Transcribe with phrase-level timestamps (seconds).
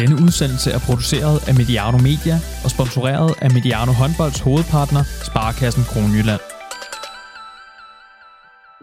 [0.00, 6.42] Denne udsendelse er produceret af Mediano Media og sponsoreret af Mediano Håndbolds hovedpartner, Sparkassen Kronjylland.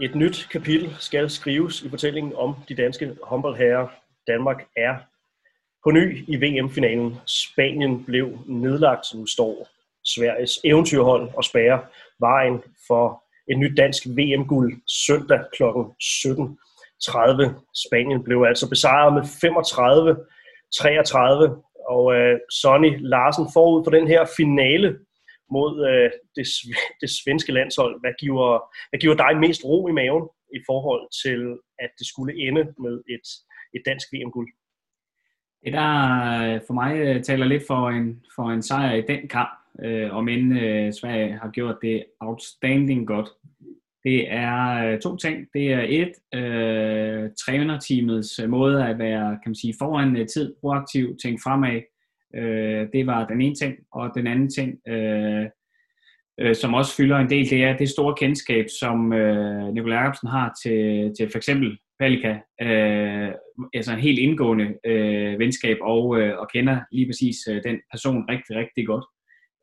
[0.05, 3.87] Et nyt kapitel skal skrives i fortællingen om de danske håndboldherrer.
[4.31, 4.93] Danmark er
[5.83, 7.09] på ny i VM-finalen.
[7.25, 9.53] Spanien blev nedlagt, som står
[10.13, 11.79] Sveriges eventyrhold og spærrer
[12.19, 12.57] vejen
[12.87, 14.71] for et nyt dansk VM-guld
[15.05, 15.63] søndag kl.
[15.63, 17.49] 17.30.
[17.85, 20.15] Spanien blev altså besejret med 35
[20.79, 24.99] 33, og øh, Sonny Larsen forud for den her finale
[25.51, 26.45] mod øh, det,
[27.01, 27.99] det svenske landshold.
[27.99, 28.47] Hvad giver,
[28.89, 30.25] hvad giver dig mest ro i maven
[30.57, 31.39] i forhold til,
[31.79, 33.27] at det skulle ende med et,
[33.75, 34.49] et dansk VM-guld?
[35.63, 35.91] Det der
[36.43, 39.49] øh, for mig øh, taler lidt for en, for en sejr i den kamp,
[39.83, 43.29] øh, om end øh, Sverige har gjort det outstanding godt.
[44.05, 45.47] Det er øh, to ting.
[45.53, 50.55] Det er et, øh, trænerteamets øh, måde at være kan man sige, foran øh, tid,
[50.61, 51.81] proaktiv, tænke fremad.
[52.35, 53.75] Øh, det var den ene ting.
[53.91, 55.45] Og den anden ting, øh,
[56.39, 60.29] øh, som også fylder en del, det er det store kendskab, som øh, Nikolaj Jacobsen
[60.29, 62.33] har til, til for eksempel Palika.
[62.61, 63.31] Øh,
[63.73, 68.29] altså en helt indgående øh, venskab og, øh, og kender lige præcis øh, den person
[68.29, 69.05] rigtig, rigtig godt.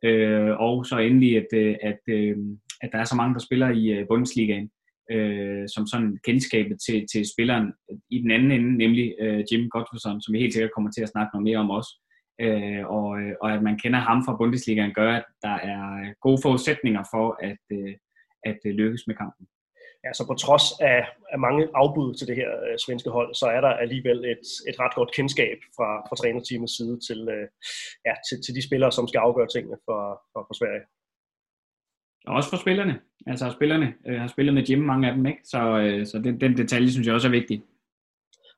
[0.04, 2.36] Øh, og så endelig, at, øh, at, øh,
[2.80, 4.70] at der er så mange, der spiller i øh, Bundesligaen,
[5.10, 7.72] øh, som sådan kendskabet til, til spilleren
[8.10, 11.08] i den anden ende, nemlig øh, Jim Gottfriedson, som vi helt sikkert kommer til at
[11.08, 11.92] snakke noget mere om også.
[12.40, 13.08] Øh, og,
[13.42, 17.64] og at man kender ham fra Bundesligaen, gør, at der er gode forudsætninger for at,
[17.72, 17.94] øh,
[18.44, 19.46] at lykkes med kampen
[20.04, 21.00] ja, så på trods af,
[21.32, 24.76] af mange afbud til det her øh, svenske hold, så er der alligevel et, et
[24.82, 27.46] ret godt kendskab fra, fra trænerteamets side til, øh,
[28.06, 30.00] ja, til, til de spillere, som skal afgøre tingene for,
[30.32, 30.84] for, for Sverige.
[32.26, 32.94] Og også for spillerne.
[33.26, 35.40] Altså spillerne øh, har spillet med Jim, mange af dem, ikke?
[35.44, 37.62] Så, øh, så den, den detalje synes jeg også er vigtig.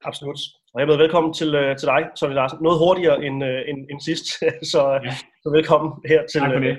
[0.05, 0.39] Absolut.
[0.75, 2.59] Og jeg er velkommen til, øh, til dig, Sonny Larsen.
[2.63, 4.27] Noget hurtigere end, øh, end, end sidst,
[4.73, 5.15] så, ja.
[5.43, 6.77] så velkommen her til, øh,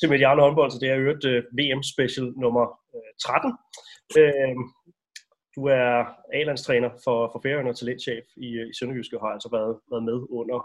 [0.00, 0.70] til Mediano håndbold.
[0.70, 2.64] Så det er jo et øh, VM special nummer
[2.94, 3.52] øh, 13.
[4.18, 4.56] Øh,
[5.56, 5.88] du er
[6.38, 10.04] A-landstræner for, for Færøerne og talentchef i, øh, i Sønderjyske, og har altså været, været
[10.10, 10.58] med under,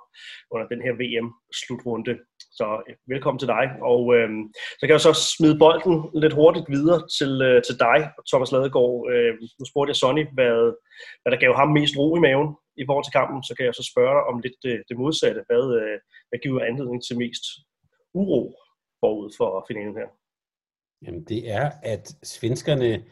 [0.54, 2.14] under den her VM-slutrunde.
[2.60, 3.66] Så øh, velkommen til dig.
[3.92, 4.30] Og øh,
[4.80, 7.98] så kan jeg så smide bolden lidt hurtigt videre til, øh, til dig,
[8.30, 8.98] Thomas Ladegaard.
[9.14, 10.58] Øh, nu spurgte jeg Sonny, hvad,
[11.22, 12.50] hvad der gav ham mest ro i maven
[12.82, 13.38] i forhold til kampen.
[13.48, 15.42] Så kan jeg så spørge dig om lidt det, det modsatte.
[15.50, 15.98] Hvad, øh,
[16.30, 17.44] hvad giver anledning til mest
[18.22, 18.42] uro
[19.04, 20.08] forud for finalen her?
[21.06, 23.04] Jamen det er, at svenskerne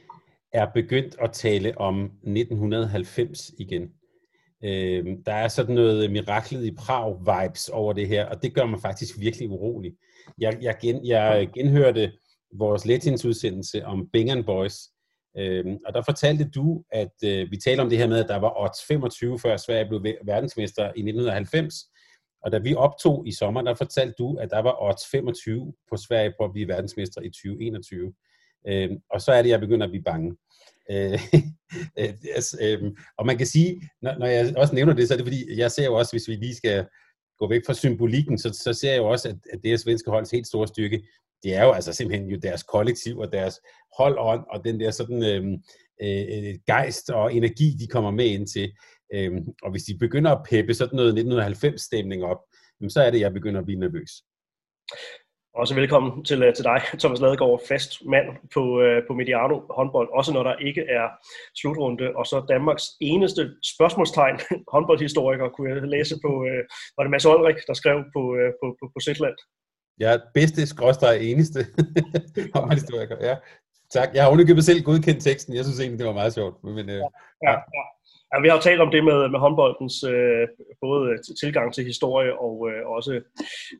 [0.53, 3.83] er begyndt at tale om 1990 igen.
[4.63, 8.79] Øh, der er sådan noget miraklet i Prag-vibes over det her, og det gør mig
[8.79, 9.93] faktisk virkelig urolig.
[10.37, 12.11] Jeg, jeg, gen, jeg genhørte
[12.53, 14.75] vores Letins udsendelse om Bing Boys,
[15.37, 18.39] øh, og der fortalte du, at øh, vi talte om det her med, at der
[18.39, 21.75] var odds 25, før Sverige blev verdensmester i 1990,
[22.43, 25.97] og da vi optog i sommer, der fortalte du, at der var odds 25 på
[25.97, 28.13] Sverige på at blive verdensmester i 2021.
[28.67, 30.37] Øh, og så er det, jeg begynder at blive bange.
[30.91, 31.19] Øh,
[31.99, 32.13] øh,
[32.61, 35.57] øh, og man kan sige, når, når jeg også nævner det, så er det fordi,
[35.57, 36.85] jeg ser jo også, hvis vi lige skal
[37.39, 40.11] gå væk fra symbolikken, så, så ser jeg jo også, at, at det er svenske
[40.11, 41.01] holds helt store styrke,
[41.43, 43.59] det er jo altså simpelthen jo deres kollektiv og deres
[43.97, 45.53] holdånd og den der sådan øhm,
[46.03, 48.71] øh, øh, gejst og energi, de kommer med ind til.
[49.13, 49.31] Øh,
[49.63, 52.41] og hvis de begynder at peppe sådan noget 1990-stemning op,
[52.89, 54.11] så er det, jeg begynder at blive nervøs.
[55.53, 60.09] Også velkommen til, øh, til dig, Thomas Ladegaard, fast mand på, øh, på Mediano håndbold,
[60.19, 61.07] også når der ikke er
[61.61, 63.41] slutrunde, og så Danmarks eneste
[63.73, 64.39] spørgsmålstegn
[64.73, 66.61] håndboldhistoriker, kunne jeg læse på, øh,
[66.95, 68.21] var det Mads Olrik, der skrev på,
[68.59, 69.37] på, på, på Zetland.
[69.99, 71.59] Ja, bedste skråstrej eneste
[72.53, 73.35] håndboldhistoriker, ja.
[73.97, 74.09] Tak.
[74.15, 75.55] Jeg har underkøbet selv godkendt teksten.
[75.55, 76.63] Jeg synes egentlig, det var meget sjovt.
[76.63, 76.95] Men, ja,
[77.47, 77.83] ja, ja.
[78.33, 80.47] Ja, vi har jo talt om det med, med håndboldens øh,
[80.85, 83.13] både øh, tilgang til historie og øh, også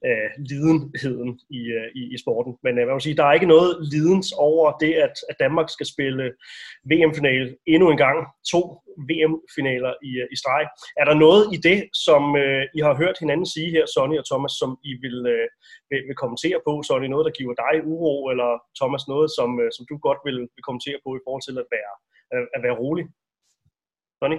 [0.07, 1.29] øh, lidenheden
[1.59, 2.53] i, øh, i, i sporten.
[2.65, 5.67] Men øh, man må sige, der er ikke noget lidens over det, at, at Danmark
[5.69, 6.23] skal spille
[6.91, 8.17] VM-finale endnu en gang.
[8.51, 8.61] To
[9.09, 10.63] VM-finaler i, øh, i streg.
[11.01, 14.25] Er der noget i det, som øh, I har hørt hinanden sige her, Sonny og
[14.31, 15.47] Thomas, som I vil, øh,
[15.89, 16.73] vil, vil kommentere på?
[16.87, 18.49] Sonny, noget, der giver dig uro, eller
[18.79, 21.67] Thomas, noget, som, øh, som du godt vil, vil kommentere på i forhold til at
[21.75, 21.93] være,
[22.55, 23.05] at være rolig?
[24.23, 24.35] Sonny?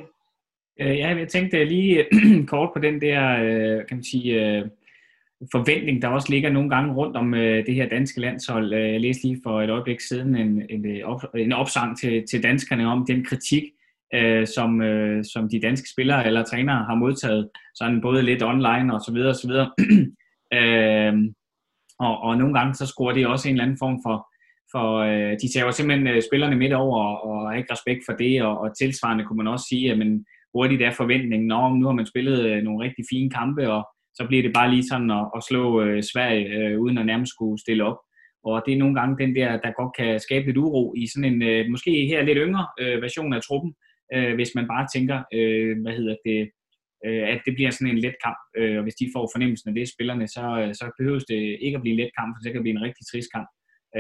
[0.81, 2.07] Øh, ja, jeg tænkte lige
[2.53, 4.69] kort på den der, øh, kan man sige, øh,
[5.53, 8.75] forventning, der også ligger nogle gange rundt om øh, det her danske landshold.
[8.75, 11.03] Øh, jeg læste lige for et øjeblik siden en, en, øh,
[11.35, 13.63] en opsang til, til danskerne om den kritik,
[14.45, 14.83] som,
[15.23, 19.29] som de danske spillere eller trænere har modtaget, sådan både lidt online og så videre
[19.29, 19.71] og så videre.
[22.07, 24.32] og, og nogle gange så scorer det også en eller anden form for,
[24.73, 26.99] for øh, de tager jo simpelthen øh, spillerne midt over
[27.29, 30.25] og, har ikke respekt for det, og, og tilsvarende kunne man også sige, at men,
[30.55, 33.83] hurtigt er forventningen, Nå, nu har man spillet øh, nogle rigtig fine kampe, og
[34.15, 37.33] så bliver det bare lige sådan at, at slå øh, Sverige, øh, uden at nærmest
[37.35, 37.99] skulle stille op.
[38.45, 41.33] Og det er nogle gange den der, der godt kan skabe lidt uro i sådan
[41.33, 43.75] en, øh, måske her lidt yngre øh, version af truppen,
[44.15, 46.41] øh, hvis man bare tænker, øh, hvad hedder det,
[47.07, 48.41] øh, at det bliver sådan en let kamp.
[48.59, 51.77] Øh, og hvis de får fornemmelsen af det, spillerne, så, øh, så behøves det ikke
[51.77, 53.49] at blive en let kamp, for så kan det blive en rigtig trist kamp.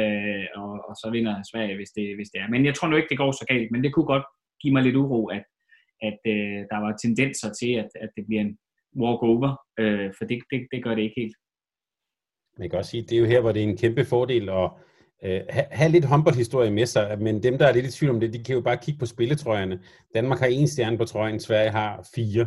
[0.00, 2.48] Øh, og, og så vinder Sverige, hvis det, hvis det er.
[2.48, 4.26] Men jeg tror nu ikke, det går så galt, men det kunne godt
[4.62, 5.44] give mig lidt uro, at,
[6.08, 8.58] at øh, der var tendenser til, at, at det bliver en
[9.02, 9.50] walk-over,
[9.80, 11.36] øh, for det, det, det gør det ikke helt.
[12.58, 14.70] Man kan også sige, det er jo her, hvor det er en kæmpe fordel at
[15.24, 18.34] øh, have lidt håndboldhistorie med sig, men dem, der er lidt i tvivl om det,
[18.34, 19.80] de kan jo bare kigge på spilletrøjerne.
[20.14, 22.46] Danmark har en stjerne på trøjen, Sverige har fire.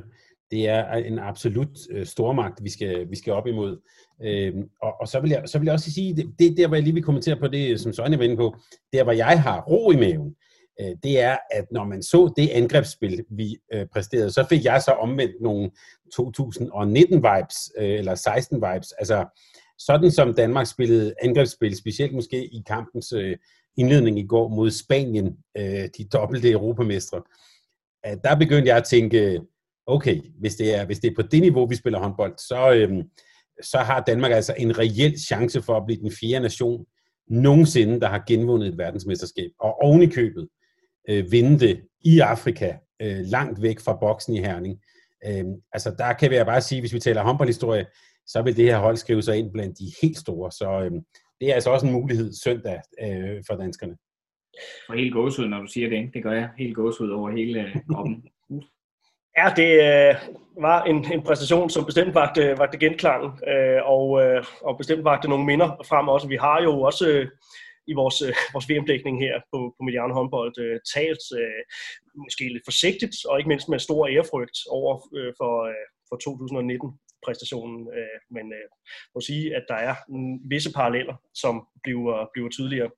[0.51, 3.81] Det er øh, en absolut øh, stormagt, vi skal, vi skal op imod.
[4.23, 6.75] Øhm, og, og så, vil jeg, så vil jeg også sige, det, det der, hvor
[6.75, 8.55] jeg lige vil kommentere på det, som Sonja var inde på,
[8.93, 10.35] der, hvor jeg har ro i maven,
[10.81, 14.81] øh, det er, at når man så det angrebsspil, vi øh, præsterede, så fik jeg
[14.81, 15.71] så omvendt nogle
[16.15, 18.91] 2019-vibes, øh, eller 16-vibes.
[18.99, 19.25] Altså,
[19.79, 23.37] sådan som Danmark spillede angrebsspil, specielt måske i kampens øh,
[23.77, 27.21] indledning i går mod Spanien, øh, de dobbelte europamestre,
[28.07, 29.41] øh, der begyndte jeg at tænke,
[29.87, 33.03] okay, hvis det er, hvis det er på det niveau, vi spiller håndbold, så, øhm,
[33.63, 36.85] så har Danmark altså en reel chance for at blive den fjerde nation
[37.27, 40.47] nogensinde, der har genvundet et verdensmesterskab, og oven i købet
[41.09, 44.79] øh, vinde det i Afrika, øh, langt væk fra boksen i Herning.
[45.27, 47.85] Øh, altså der kan vi bare sige, hvis vi taler håndboldhistorie,
[48.27, 50.51] så vil det her hold skrive sig ind blandt de helt store.
[50.51, 50.91] Så øh,
[51.41, 53.95] det er altså også en mulighed søndag øh, for danskerne.
[54.87, 57.75] For helt gåsud, når du siger det, det gør jeg helt gåsud over hele øh,
[57.91, 58.23] kroppen.
[59.37, 60.15] Ja, det øh,
[60.61, 65.27] var en, en præstation, som bestemt vagte, vagte genklang, øh, og, øh, og bestemt vagte
[65.27, 66.27] nogle minder frem også.
[66.27, 67.27] Vi har jo også øh,
[67.87, 71.61] i vores, øh, vores VM-dækning her på, på Mediano håndbold øh, talt øh,
[72.25, 76.99] måske lidt forsigtigt, og ikke mindst med stor ærefrygt over øh, for, øh, for 2019
[77.25, 78.67] præstationen, øh, men øh,
[79.15, 79.95] må sige, at der er
[80.53, 82.89] visse paralleller, som bliver, bliver tydeligere.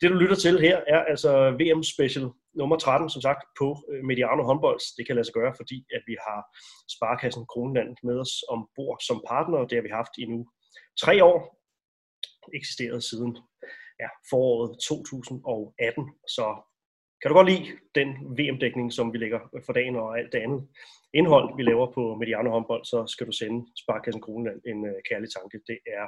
[0.00, 1.30] Det, du lytter til her, er altså
[1.60, 2.26] VM Special
[2.60, 4.80] nummer 13, som sagt, på øh, Mediano håndbold.
[4.96, 6.40] Det kan lade sig gøre, fordi at vi har
[6.94, 10.38] Sparkassen Kronland med os ombord som partner, det har vi haft i nu
[11.04, 11.38] tre år,
[12.58, 13.30] eksisteret siden
[14.02, 16.04] ja, foråret 2018.
[16.36, 16.46] Så
[17.22, 20.68] kan du godt lide den VM-dækning, som vi lægger for dagen og alt det andet
[21.14, 25.28] indhold, vi laver på Mediano håndbold, så skal du sende Sparkassen Kroneland en øh, kærlig
[25.30, 25.60] tanke.
[25.66, 26.06] Det er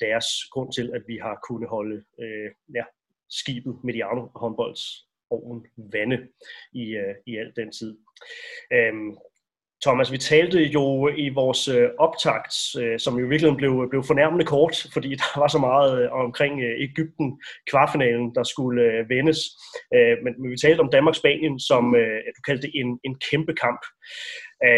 [0.00, 2.84] deres grund til, at vi har kunnet holde øh, ja,
[3.30, 4.82] skibet Mediano håndbolds
[5.30, 6.28] oven vande
[6.72, 7.98] i, øh, i al den tid.
[8.92, 9.18] Um,
[9.86, 10.84] Thomas, vi talte jo
[11.24, 15.48] i vores øh, optakt, øh, som jo virkelig blev, blev fornærmende kort, fordi der var
[15.48, 16.54] så meget øh, omkring
[16.86, 17.28] Ægypten
[17.70, 18.82] kvartfinalen, der skulle
[19.14, 19.40] vendes.
[20.24, 21.84] Men, men vi talte om Danmark-Spanien, som
[22.36, 23.82] du kaldte en, en kæmpe kamp.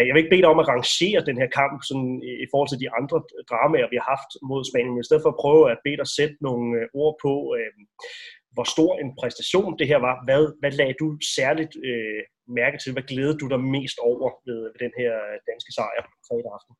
[0.07, 2.11] Jeg vil ikke bede dig om at rangere den her kamp sådan,
[2.45, 3.17] i forhold til de andre
[3.51, 6.09] dramaer, vi har haft mod Spanien, men i stedet for at prøve at bede dig
[6.17, 6.67] sætte nogle
[7.01, 7.33] ord på,
[8.55, 10.15] hvor stor en præstation det her var.
[10.25, 11.07] Hvad, hvad lagde du
[11.37, 12.93] særligt øh, mærke til?
[12.93, 16.75] Hvad glæder du dig mest over ved, ved den her øh, danske sejr fredag aften?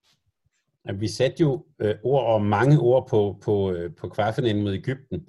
[1.02, 5.28] Vi satte jo øh, ord og mange ord på, på, øh, på kvartfinalen mod Ægypten,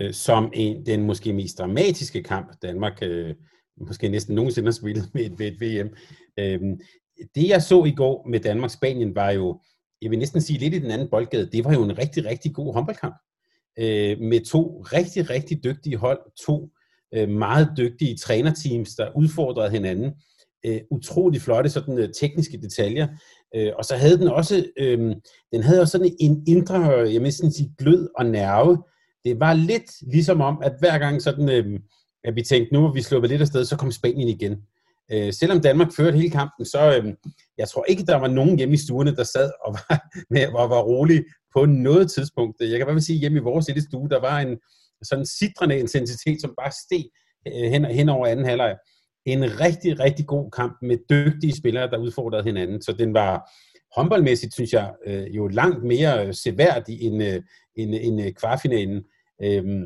[0.00, 3.34] øh, som en, den måske mest dramatiske kamp, Danmark øh,
[3.76, 5.94] måske næsten nogensinde har spillet med et, ved et VM.
[6.38, 6.60] Øh,
[7.34, 9.60] det jeg så i går med Danmark-Spanien var jo,
[10.02, 12.54] jeg vil næsten sige lidt i den anden boldgade, det var jo en rigtig, rigtig
[12.54, 13.14] god håndboldkamp.
[13.78, 16.70] Øh, med to rigtig, rigtig dygtige hold, to
[17.14, 20.12] øh, meget dygtige trænerteams, der udfordrede hinanden.
[20.66, 23.08] Øh, utrolig flotte sådan øh, tekniske detaljer.
[23.54, 24.98] Øh, og så havde den også, øh,
[25.52, 28.82] den havde også sådan en indre, jeg vil sige, glød og nerve.
[29.24, 31.80] Det var lidt ligesom om, at hver gang sådan, øh,
[32.24, 34.56] at vi tænkte, nu er vi sluppet lidt afsted, så kom Spanien igen.
[35.12, 37.14] Øh, selvom Danmark førte hele kampen, så øh,
[37.58, 40.00] jeg tror ikke, der var nogen hjemme i stuerne, der sad og var,
[40.34, 41.24] med, og var rolig
[41.56, 42.56] på noget tidspunkt.
[42.60, 44.58] Jeg kan bare sige, hjemme i vores lille stue, der var en,
[45.02, 47.04] sådan sidrende intensitet, som bare steg
[47.48, 48.76] øh, hen, hen over anden halvleg.
[49.26, 52.82] En rigtig, rigtig god kamp med dygtige spillere, der udfordrede hinanden.
[52.82, 53.50] Så den var
[53.96, 57.42] håndboldmæssigt, synes jeg, øh, jo langt mere øh, seværdig end, øh,
[57.76, 59.04] end, end kvartfinalen.
[59.42, 59.84] Øhm,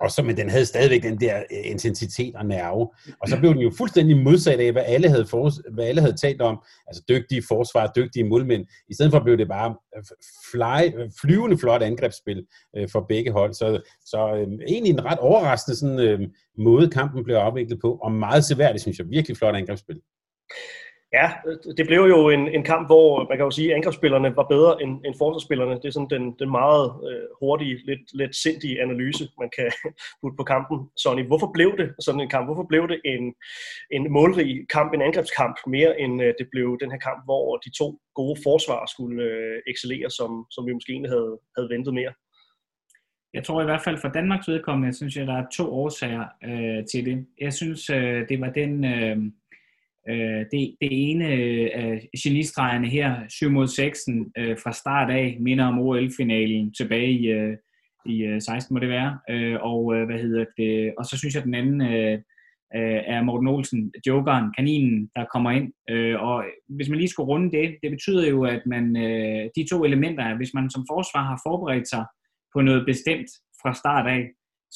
[0.00, 2.90] og så, men den havde stadigvæk den der intensitet og nerve.
[3.22, 6.16] Og så blev den jo fuldstændig modsat af, hvad alle havde, for, hvad alle havde
[6.16, 6.62] talt om.
[6.86, 8.66] Altså dygtige forsvar, dygtige målmænd.
[8.88, 9.74] I stedet for blev det bare
[10.50, 13.54] fly, flyvende flot angrebsspil øh, for begge hold.
[13.54, 16.20] Så, så øh, egentlig en ret overraskende sådan, øh,
[16.58, 17.98] måde, kampen blev afviklet på.
[18.02, 19.06] Og meget seværdigt, synes jeg.
[19.10, 20.00] Virkelig flot angrebsspil.
[21.18, 21.26] Ja,
[21.76, 24.82] det blev jo en, en kamp, hvor man kan jo sige, at angrebsspillerne var bedre
[24.82, 25.74] end, end forsvarsspillerne.
[25.74, 29.70] Det er sådan den, den meget øh, hurtige, lidt, lidt sindige analyse, man kan
[30.20, 30.78] putte på kampen.
[30.96, 32.46] Sonny, hvorfor blev det sådan en kamp?
[32.48, 33.34] Hvorfor blev det en,
[33.90, 37.70] en målrig kamp, en angrebskamp, mere end øh, det blev den her kamp, hvor de
[37.78, 42.12] to gode forsvar skulle øh, excellere, som, som vi måske egentlig havde, havde ventet mere?
[43.34, 46.84] Jeg tror i hvert fald for Danmarks vedkommende, synes jeg, der er to årsager øh,
[46.90, 47.26] til det.
[47.40, 48.84] Jeg synes, øh, det var den...
[48.84, 49.16] Øh,
[50.08, 51.24] Øh, det, det ene
[51.74, 54.08] af genistregerne her, 7 mod 6
[54.38, 57.56] øh, fra start af, minder om OL-finalen tilbage i, øh,
[58.06, 59.18] i øh, 16 må det være.
[59.30, 60.94] Øh, og øh, hvad hedder det?
[60.98, 62.18] Og så synes jeg, at den anden øh,
[62.76, 65.72] øh, er Morten Olsen, jokeren, kaninen, der kommer ind.
[65.90, 69.68] Øh, og hvis man lige skulle runde det, det betyder jo, at man øh, de
[69.70, 72.04] to elementer, hvis man som forsvar har forberedt sig
[72.54, 73.30] på noget bestemt
[73.62, 74.30] fra start af,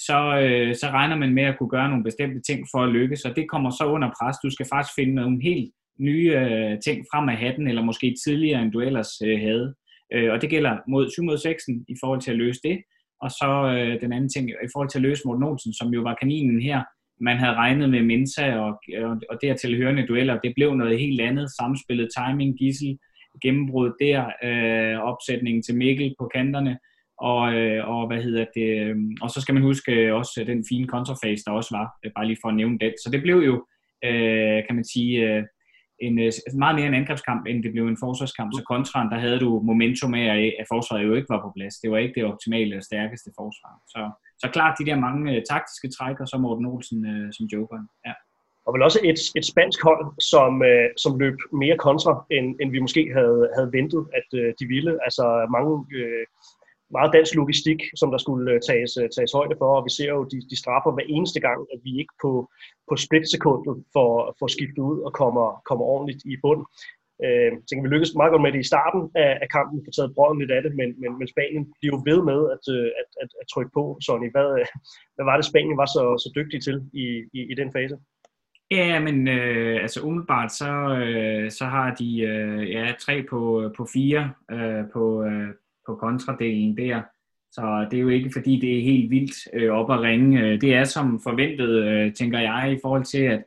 [0.07, 3.25] så, øh, så regner man med at kunne gøre nogle bestemte ting for at lykkes,
[3.25, 4.37] og det kommer så under pres.
[4.45, 8.63] Du skal faktisk finde nogle helt nye øh, ting frem af hatten, eller måske tidligere,
[8.63, 9.75] end du ellers øh, havde.
[10.15, 12.77] Øh, og det gælder mod 7 mod 6 i forhold til at løse det.
[13.23, 16.01] Og så øh, den anden ting, i forhold til at løse Morten Olsen, som jo
[16.03, 16.81] var kaninen her,
[17.21, 18.73] man havde regnet med Mensa og,
[19.05, 20.39] og, og dertil hørende dueller.
[20.39, 21.51] Det blev noget helt andet.
[21.59, 22.99] Samspillet, timing, gissel,
[23.43, 26.79] gennembrud der, øh, opsætningen til Mikkel på kanterne
[27.21, 30.47] og, øh, og hvad hedder det, øhm, og så skal man huske øh, også øh,
[30.47, 32.93] den fine kontrafase, der også var, øh, bare lige for at nævne den.
[33.05, 33.55] Så det blev jo,
[34.05, 35.43] øh, kan man sige, øh,
[36.07, 36.15] en,
[36.55, 38.51] meget mere en angrebskamp, end det blev en forsvarskamp.
[38.59, 41.75] Så kontraen, der havde du momentum af, at forsvaret jo ikke var på plads.
[41.83, 43.73] Det var ikke det optimale og stærkeste forsvar.
[43.93, 44.01] Så,
[44.39, 47.87] så klart de der mange øh, taktiske træk, og så Morten Olsen øh, som jokeren.
[48.07, 48.13] Ja.
[48.67, 52.71] Og vel også et, et spansk hold, som, øh, som løb mere kontra, end, end
[52.71, 54.93] vi måske havde, havde ventet, at øh, de ville.
[55.07, 55.25] Altså
[55.57, 56.25] mange øh,
[56.97, 60.11] meget dansk logistik, som der skulle øh, tages, øh, tages højde for, og vi ser
[60.17, 62.33] jo, de, de straffer hver eneste gang, at vi ikke på,
[62.89, 66.63] på splitsekundet får, får skiftet ud og kommer, kommer ordentligt i bund.
[67.25, 70.15] Øh, tænker, vi lykkedes meget godt med det i starten af, af kampen, få taget
[70.17, 73.09] brøden lidt af det, men, men, men Spanien bliver jo ved med at, øh, at,
[73.23, 73.83] at, at trykke på.
[74.07, 74.49] Sonny, hvad,
[75.15, 77.07] hvad var det, Spanien var så, så dygtig til i,
[77.39, 77.97] i, i den fase?
[78.71, 80.73] Ja, men øh, altså umiddelbart så,
[81.05, 85.49] øh, så har de øh, ja, tre på, på fire øh, på, øh,
[85.87, 87.03] på kontradelen der.
[87.53, 90.41] Så det er jo ikke fordi, det er helt vildt øh, op at ringe.
[90.41, 93.43] Øh, det er som forventet, øh, tænker jeg, i forhold til, at,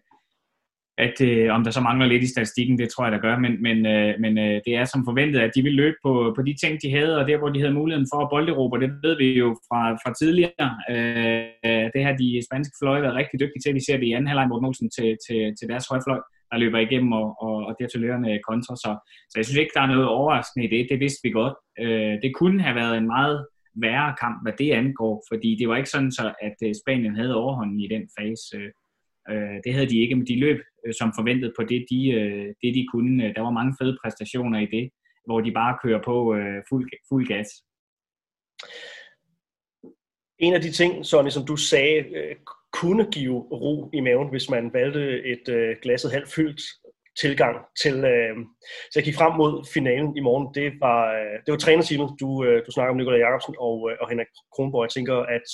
[0.97, 3.61] at øh, om der så mangler lidt i statistikken, det tror jeg, der gør, men,
[3.61, 6.55] men, øh, men øh, det er som forventet, at de vil løbe på, på de
[6.61, 9.37] ting, de havde, og der, hvor de havde muligheden for at bolderobre, det ved vi
[9.37, 10.69] jo fra, fra tidligere.
[10.93, 13.75] Øh, det har de spanske fløje været rigtig dygtige til.
[13.75, 16.19] Vi ser det i anden halvleg, Morten Olsen til, til, til deres højfløj
[16.53, 18.75] der løber igennem og, og, og dertilørende kontra.
[18.75, 18.91] Så,
[19.29, 20.87] så jeg synes ikke, der er noget overraskende i det.
[20.89, 21.55] Det vidste vi godt.
[21.79, 23.47] Øh, det kunne have været en meget
[23.85, 27.35] værre kamp, hvad det angår, fordi det var ikke sådan, så, at øh, Spanien havde
[27.35, 28.57] overhånden i den fase.
[28.57, 28.71] Øh,
[29.31, 32.47] øh, det havde de ikke, men de løb øh, som forventet på det de, øh,
[32.61, 33.33] det, de kunne.
[33.35, 34.89] Der var mange fede præstationer i det,
[35.25, 37.49] hvor de bare kører på øh, fuld, fuld gas.
[40.39, 42.35] En af de ting, Sonny, som du sagde, øh,
[42.73, 46.61] kunne give ro i maven, hvis man valgte et øh, glasset halvt fyldt
[47.21, 48.35] tilgang til, øh,
[48.91, 50.47] så jeg gik frem mod finalen i morgen.
[50.55, 53.97] Det var, øh, det var trænerteamet, du, øh, du snakker om Nikolaj Jacobsen og, øh,
[54.01, 54.83] og Henrik Kronborg.
[54.85, 55.47] Jeg tænker, at,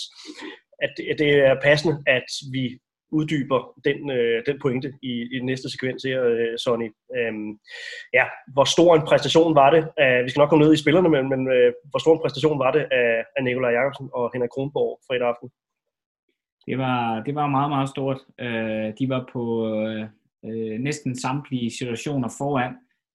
[0.84, 2.80] at, det, at det er passende, at vi
[3.12, 6.90] uddyber den, øh, den pointe i, i den næste sekvens her, øh, Sonny.
[7.18, 7.52] Øhm,
[8.18, 9.84] ja, hvor stor en præstation var det?
[10.02, 12.60] Øh, vi skal nok komme ned i spillerne, men, men øh, hvor stor en præstation
[12.60, 15.50] var det af, af Nikolaj Jacobsen og Henrik Kronborg fredag aften?
[16.70, 18.18] Det var, det var meget, meget stort.
[18.40, 19.44] Øh, de var på
[19.78, 20.06] øh,
[20.46, 22.74] øh, næsten samtlige situationer foran,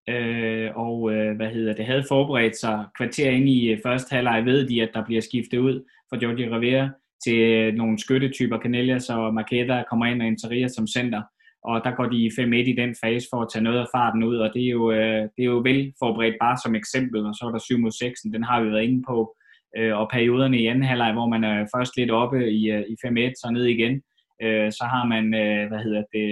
[0.08, 4.44] øh, og øh, hvad hedder det, havde forberedt sig kvarter ind i øh, første halvleg,
[4.44, 6.88] ved de, at der bliver skiftet ud for Jordi Rivera
[7.24, 11.22] til øh, nogle skyttetyper, Canellas og Marqueta kommer ind og Interia som center,
[11.64, 14.36] og der går de 5-1 i den fase for at tage noget af farten ud,
[14.36, 17.44] og det er jo, øh, det er jo vel forberedt bare som eksempel, og så
[17.46, 19.36] er der 7 mod 6, den har vi været inde på,
[19.78, 22.94] øh, og perioderne i anden halvleg, hvor man er først lidt oppe i, øh, i
[23.06, 24.02] 5-1, så ned igen,
[24.42, 26.26] øh, så har man, øh, hvad hedder det,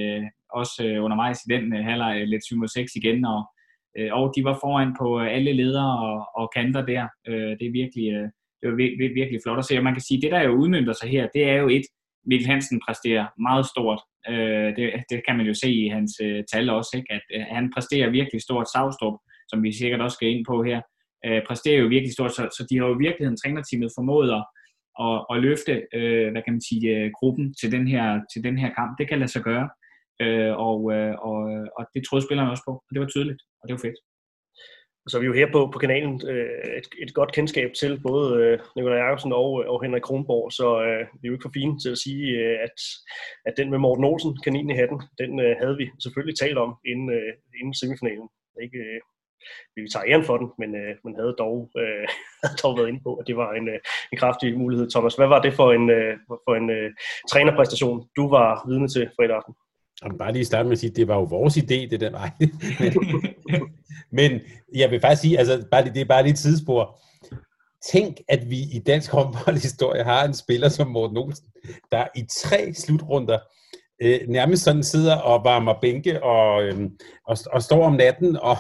[0.50, 3.40] også øh, undervejs i den øh, halvleg lidt 7-6 igen, og,
[3.98, 7.04] øh, og de var foran på øh, alle ledere og, og kanter der.
[7.28, 8.28] Øh, det er virkelig, øh,
[8.60, 10.92] det var virkelig, virkelig flot at se, og man kan sige, det der jo udmyndter
[10.92, 11.86] sig her, det er jo et,
[12.26, 14.00] Mikkel Hansen præsterer meget stort.
[14.28, 17.12] Øh, det, det kan man jo se i hans øh, tal også, ikke?
[17.12, 19.16] at øh, han præsterer virkelig stort Savstrup,
[19.48, 20.80] som vi sikkert også skal ind på her
[21.26, 24.44] øh, præsterer jo virkelig stort, så, så de har jo i virkeligheden trænerteamet formået at,
[25.06, 28.58] at, at løfte, øh, hvad kan man sige, øh, gruppen til den her, til den
[28.58, 28.92] her kamp.
[28.98, 29.66] Det kan lade sig gøre,
[30.22, 31.38] øh, og, øh, og,
[31.78, 33.98] og det troede spillerne også på, og det var tydeligt, og det var fedt.
[35.10, 38.26] så vi er jo her på, på kanalen øh, et, et godt kendskab til både
[38.42, 41.56] øh, Nikolaj Jacobsen og, øh, og Henrik Kronborg, så øh, vi er jo ikke for
[41.58, 42.76] fine til at sige, øh, at,
[43.48, 46.70] at den med Morten Olsen, kaninen i hatten, den øh, havde vi selvfølgelig talt om
[46.90, 48.28] inden, øh, inden semifinalen.
[48.64, 49.00] Ikke, øh,
[49.76, 52.04] vi tager æren for den, men øh, man havde dog, øh,
[52.42, 53.78] havde dog været inde på, at det var en, øh,
[54.12, 54.90] en kraftig mulighed.
[54.90, 56.12] Thomas, hvad var det for en, øh,
[56.46, 56.90] for en øh,
[57.30, 59.54] trænerpræstation, du var vidne til fredag aften?
[60.02, 62.10] Jamen, bare lige starte med at sige, at det var jo vores idé, det der
[62.10, 62.30] vej.
[64.18, 64.40] Men
[64.74, 67.00] jeg vil faktisk sige, altså bare, det er bare lige et tidsspor.
[67.92, 71.46] Tænk, at vi i dansk håndboldhistorie har en spiller som Morten Olsen,
[71.92, 73.38] der i tre slutrunder
[74.02, 76.90] øh, nærmest sådan sidder og varmer bænke og, øh,
[77.26, 78.56] og, og står om natten og,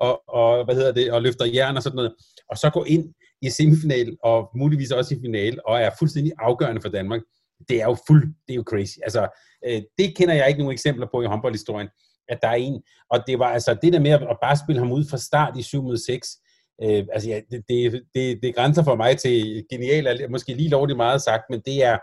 [0.00, 2.14] og, og, hvad hedder det, og løfter jern og sådan noget,
[2.50, 6.80] og så går ind i semifinal og muligvis også i final og er fuldstændig afgørende
[6.80, 7.20] for Danmark.
[7.68, 8.98] Det er jo fuld, det er jo crazy.
[9.02, 9.28] Altså,
[9.66, 11.88] øh, det kender jeg ikke nogen eksempler på i håndboldhistorien
[12.28, 12.82] at der er en.
[13.10, 15.62] Og det var altså det der med at bare spille ham ud fra start i
[15.62, 16.28] 7 mod 6,
[16.82, 20.96] øh, altså ja, det, det, det, det grænser for mig til genialt, måske lige lovligt
[20.96, 21.98] meget sagt, men det er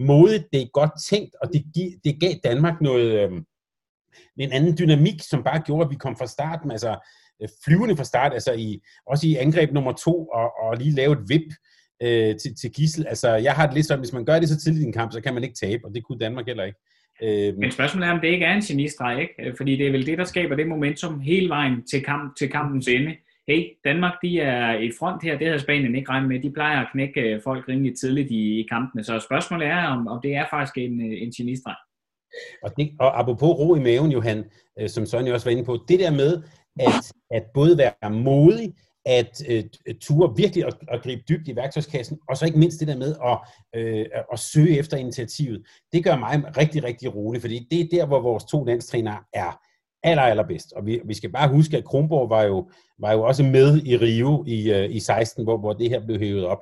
[0.00, 1.64] modigt, det er godt tænkt, og det,
[2.04, 3.42] det gav Danmark noget, øh,
[4.38, 6.98] en anden dynamik, som bare gjorde, at vi kom fra starten, altså
[7.42, 11.12] øh, flyvende fra start, altså i, også i angreb nummer to, og, og lige lave
[11.12, 11.48] et vip
[12.02, 13.06] øh, til, til Gissel.
[13.06, 15.12] Altså, jeg har det lidt sådan, hvis man gør det så tidligt i en kamp,
[15.12, 16.78] så kan man ikke tabe, og det kunne Danmark heller ikke.
[17.22, 19.56] Øh, Men spørgsmålet er, om det ikke er en genistreg, ikke?
[19.56, 22.88] Fordi det er vel det, der skaber det momentum hele vejen til, kamp, til kampens
[22.88, 23.16] ende.
[23.50, 26.40] Hey, Danmark de er i front her, det havde Spanien ikke regnet med.
[26.42, 30.08] De plejer at knække øh, folk rimelig tidligt i, i kampene, så spørgsmålet er, om,
[30.08, 31.74] om det er faktisk en, øh, en genistreg.
[32.62, 34.44] Og, det, og apropos ro i maven, Johan,
[34.80, 36.42] øh, som Sonja også var inde på, det der med
[36.80, 38.74] at, at både være modig,
[39.06, 39.64] at øh,
[40.00, 43.14] ture virkelig at, at gribe dybt i værktøjskassen, og så ikke mindst det der med
[43.30, 43.38] at,
[43.76, 45.66] øh, at søge efter initiativet.
[45.92, 49.60] Det gør mig rigtig, rigtig rolig, fordi det er der, hvor vores to landstrænere er
[50.02, 50.72] aller, allerbedst.
[50.72, 53.96] Og vi, vi skal bare huske, at Kronborg var jo, var jo også med i
[53.96, 56.58] Rio i, øh, i 16, hvor, hvor det her blev hævet op.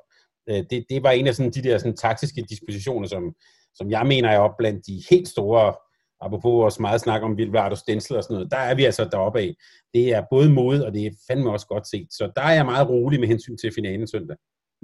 [0.51, 3.35] Øh, det, det var en af sådan, de der sådan, taktiske dispositioner, som,
[3.75, 5.75] som jeg mener er op blandt de helt store
[6.21, 9.41] apropos også meget snak om Vilvardo Stensel og sådan noget, der er vi altså deroppe
[9.41, 9.55] af.
[9.95, 12.07] Det er både mod, og det er fandme også godt set.
[12.11, 14.37] Så der er jeg meget rolig med hensyn til finalen søndag.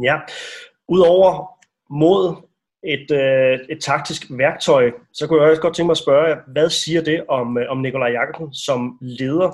[0.03, 0.17] Ja,
[0.89, 1.47] udover
[1.91, 2.37] mod
[2.85, 6.71] et, øh, et taktisk værktøj, så kunne jeg også godt tænke mig at spørge hvad
[6.71, 9.51] siger det om, øh, om Nikolaj Jakobsen som leder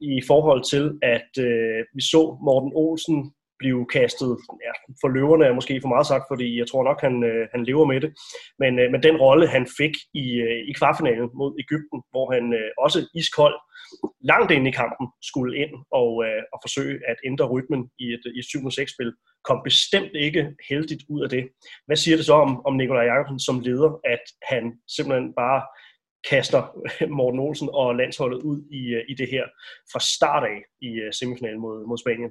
[0.00, 3.32] i forhold til, at øh, vi så Morten Olsen
[3.64, 4.32] blive kastet,
[4.66, 7.62] ja, for løverne er måske for meget sagt, fordi jeg tror nok, han, øh, han
[7.68, 8.10] lever med det,
[8.62, 12.44] men, øh, men den rolle, han fik i, øh, i kvartfinalen mod Ægypten, hvor han
[12.60, 13.56] øh, også iskold,
[14.32, 18.24] langt ind i kampen, skulle ind og, øh, og forsøge at ændre rytmen i et,
[18.36, 19.10] i et 7-6-spil,
[19.48, 21.44] kom bestemt ikke heldigt ud af det.
[21.86, 24.64] Hvad siger det så om, om Nikolaj Jacobsen som leder, at han
[24.96, 25.60] simpelthen bare
[26.30, 26.62] kaster
[27.18, 29.44] Morten Olsen og landsholdet ud i, øh, i det her
[29.92, 32.30] fra start af i øh, semifinalen mod, mod Spanien?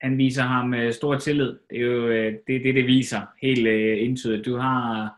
[0.00, 1.58] Han viser ham øh, stor tillid.
[1.70, 4.46] Det er jo øh, det, det, det viser helt øh, indtydigt.
[4.46, 5.10] Du har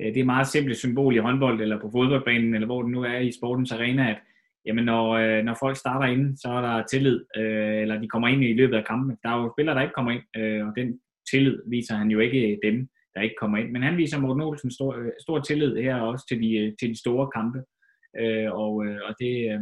[0.00, 3.02] øh, det er meget simpelt symbol i håndbold eller på fodboldbanen, eller hvor det nu
[3.02, 4.18] er i sportens arena, at
[4.66, 8.28] jamen, når, øh, når folk starter ind, så er der tillid, øh, eller de kommer
[8.28, 9.16] ind i løbet af kampen.
[9.22, 12.18] Der er jo spillere, der ikke kommer ind, øh, og den tillid viser han jo
[12.18, 13.70] ikke øh, dem, der ikke kommer ind.
[13.70, 16.88] Men han viser Morten Olsen stor, øh, stor tillid her også til de, øh, til
[16.88, 17.58] de store kampe.
[18.20, 19.60] Øh, og, øh, og det, øh,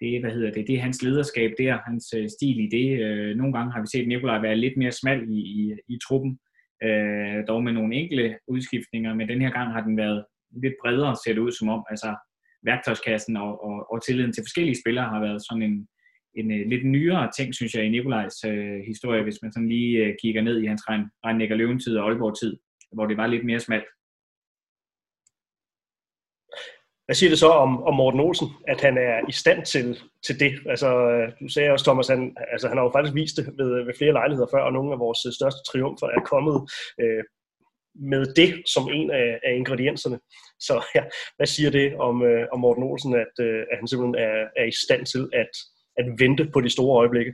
[0.00, 2.88] det, hvad hedder det, det er hans lederskab der, hans øh, stil i det.
[3.04, 6.38] Øh, nogle gange har vi set Nikolaj være lidt mere smal i, i, i truppen,
[6.82, 10.24] øh, dog med nogle enkle udskiftninger, men den her gang har den været
[10.62, 11.84] lidt bredere, ser det ud som om.
[11.90, 12.16] Altså
[12.62, 15.88] værktøjskassen og, og, og tilliden til forskellige spillere har været sådan en,
[16.34, 20.04] en, øh, lidt nyere ting, synes jeg, i Nikolajs øh, historie, hvis man sådan lige
[20.04, 22.56] øh, kigger ned i hans regn, regn Løventid og Aalborg-tid,
[22.92, 23.88] hvor det var lidt mere smalt.
[27.06, 30.40] Hvad siger det så om, om Morten Olsen, at han er i stand til, til
[30.40, 30.52] det?
[30.72, 33.84] Altså, øh, du sagde også, Thomas, han, altså, han har jo faktisk vist det ved,
[33.86, 36.56] ved flere lejligheder før, og nogle af vores øh, største triumfer er kommet
[37.02, 37.22] øh,
[38.12, 40.18] med det som en af, af ingredienserne.
[40.66, 41.02] Så ja,
[41.36, 44.66] hvad siger det om, øh, om Morten Olsen, at, øh, at han simpelthen er, er
[44.72, 45.52] i stand til at,
[45.98, 47.32] at vente på de store øjeblikke?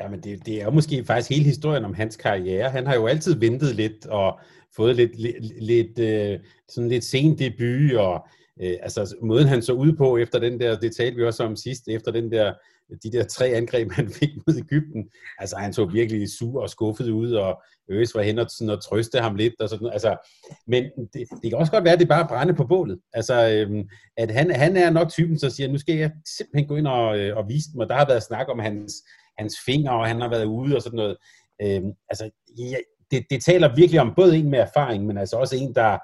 [0.00, 2.70] Jamen, det, det er jo måske faktisk hele historien om hans karriere.
[2.70, 4.40] Han har jo altid ventet lidt og
[4.76, 8.26] fået lidt, lidt, lidt øh, sådan lidt sen debut, og
[8.62, 11.56] øh, altså måden han så ud på efter den der, det talte vi også om
[11.56, 12.54] sidst, efter den der,
[13.02, 17.10] de der tre angreb, han fik mod Ægypten, altså han så virkelig sur og skuffet
[17.10, 20.16] ud, og Øs var hen og, sådan, og trøste ham lidt, og sådan, altså,
[20.66, 23.88] men det, det kan også godt være, at det bare brænder på bålet, altså, øhm,
[24.16, 27.18] at han, han er nok typen, så siger, nu skal jeg simpelthen gå ind og,
[27.18, 28.92] øh, og vise dem, og der har været snak om hans,
[29.38, 31.16] hans fingre, og han har været ude og sådan noget,
[31.62, 32.76] øhm, altså, ja,
[33.10, 35.98] det, det taler virkelig om både en med erfaring, men altså også en, der,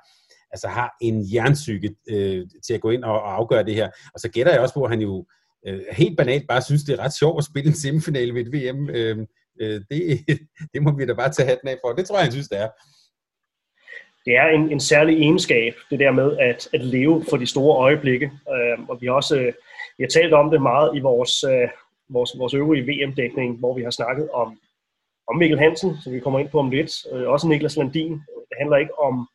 [0.52, 3.90] altså har en jernsyge øh, til at gå ind og, og afgøre det her.
[4.14, 5.26] Og så gætter jeg også på, at han jo
[5.66, 8.52] øh, helt banalt bare synes, det er ret sjovt at spille en semifinale ved et
[8.52, 8.90] VM.
[8.90, 9.26] Øh,
[9.60, 10.20] øh, det,
[10.72, 11.92] det må vi da bare tage hatten af for.
[11.92, 12.68] Det tror jeg, han synes, det er.
[14.24, 17.76] Det er en, en særlig egenskab, det der med at, at leve for de store
[17.76, 18.26] øjeblikke.
[18.26, 19.52] Øh, og vi har også øh,
[19.98, 21.68] vi har talt om det meget i vores, øh,
[22.08, 24.58] vores, vores øvrige VM-dækning, hvor vi har snakket om,
[25.28, 26.92] om Mikkel Hansen, som vi kommer ind på om lidt.
[27.12, 28.12] Øh, også Niklas Landin.
[28.48, 29.28] Det handler ikke om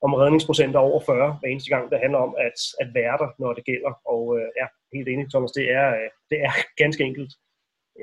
[0.00, 1.90] om redningsprocenter over 40 hver eneste gang.
[1.90, 3.92] Det handler om at, at være der, når det gælder.
[4.04, 7.32] Og øh, ja, helt enig, Thomas, det er, øh, det er ganske enkelt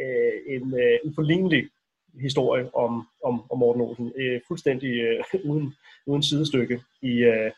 [0.02, 1.70] øh, en øh, uforlignelig
[2.22, 4.14] historie om, om, om Morten Olsen.
[4.18, 5.76] Øh, fuldstændig øh, uden,
[6.08, 7.52] uden sidestykke i, øh,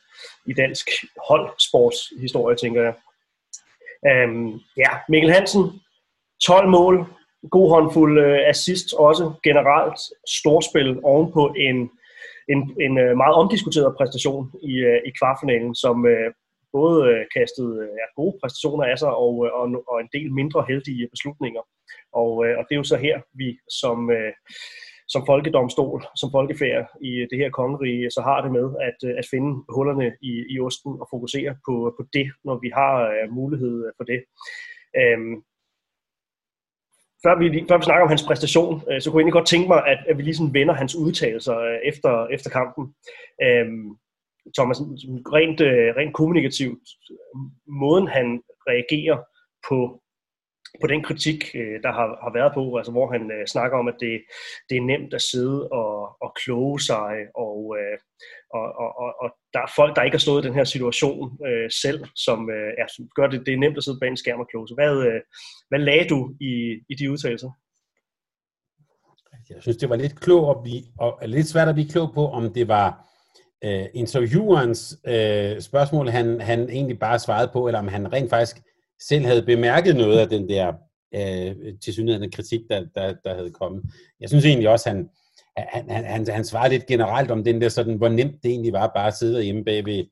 [0.45, 0.89] i dansk
[1.28, 2.93] holdsportshistorie, tænker jeg.
[4.28, 5.82] Um, ja, Mikkel Hansen,
[6.43, 7.06] 12 mål,
[7.52, 11.91] god håndfuld øh, assist også, generelt storspil ovenpå en
[12.53, 16.33] en, en øh, meget omdiskuteret præstation i, øh, i kvartfinalen, som øh,
[16.71, 21.62] både kastede ja, gode præstationer af sig og, og, og en del mindre heldige beslutninger.
[22.13, 24.10] Og, og det er jo så her, vi som,
[25.07, 29.63] som folkedomstol, som folkefærd i det her kongerige, så har det med at, at finde
[29.75, 32.93] hullerne i, i osten og fokusere på, på det, når vi har
[33.31, 34.19] mulighed for det.
[34.99, 35.36] Øhm,
[37.23, 39.67] før vi, før vi snakker om hans præstation, øh, så kunne jeg egentlig godt tænke
[39.67, 42.84] mig, at, at vi lige vender hans udtalelser øh, efter, efter kampen.
[43.45, 43.89] Øhm,
[44.58, 44.80] Thomas,
[45.38, 46.88] rent, øh, rent kommunikativt,
[47.67, 49.17] måden han reagerer
[49.69, 50.01] på
[50.82, 53.88] på den kritik, øh, der har, har været på, altså hvor han øh, snakker om,
[53.88, 54.21] at det,
[54.69, 57.97] det er nemt at sidde og, og kloge sig, og, øh,
[58.53, 61.38] og, og, og, og der er folk, der ikke har stået i den her situation
[61.47, 64.17] øh, selv, som, øh, er, som gør det, det er nemt at sidde bag en
[64.17, 64.75] skærm og kloge.
[64.75, 65.21] Hvad, øh,
[65.69, 66.53] hvad lagde du i,
[66.89, 67.51] i de udtalelser?
[69.49, 72.27] Jeg synes, det var lidt klog at blive, og lidt svært at blive klog på,
[72.27, 73.07] om det var
[73.63, 78.57] øh, interviewerens øh, spørgsmål, han, han egentlig bare svarede på, eller om han rent faktisk
[79.10, 80.73] selv havde bemærket noget af den der
[81.15, 83.83] øh, tilsyneladende kritik, der, der, der havde kommet.
[84.19, 85.10] Jeg synes egentlig også, han,
[85.58, 88.74] han, han, han, han svarede lidt generelt om den der sådan, hvor nemt det egentlig
[88.74, 90.04] var bare at sidde hjemme bag ved,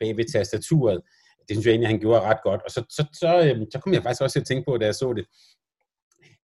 [0.00, 1.00] bag ved tastaturet.
[1.48, 2.60] Det synes jeg egentlig, han gjorde ret godt.
[2.62, 4.86] Og så, så, så, øhm, så kom jeg faktisk også til at tænke på, da
[4.86, 5.26] jeg så det,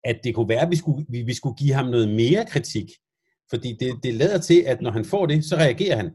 [0.05, 2.91] at det kunne være, at vi skulle, vi, vi skulle give ham noget mere kritik.
[3.51, 6.11] Fordi det, det lader til, at når han får det, så reagerer han.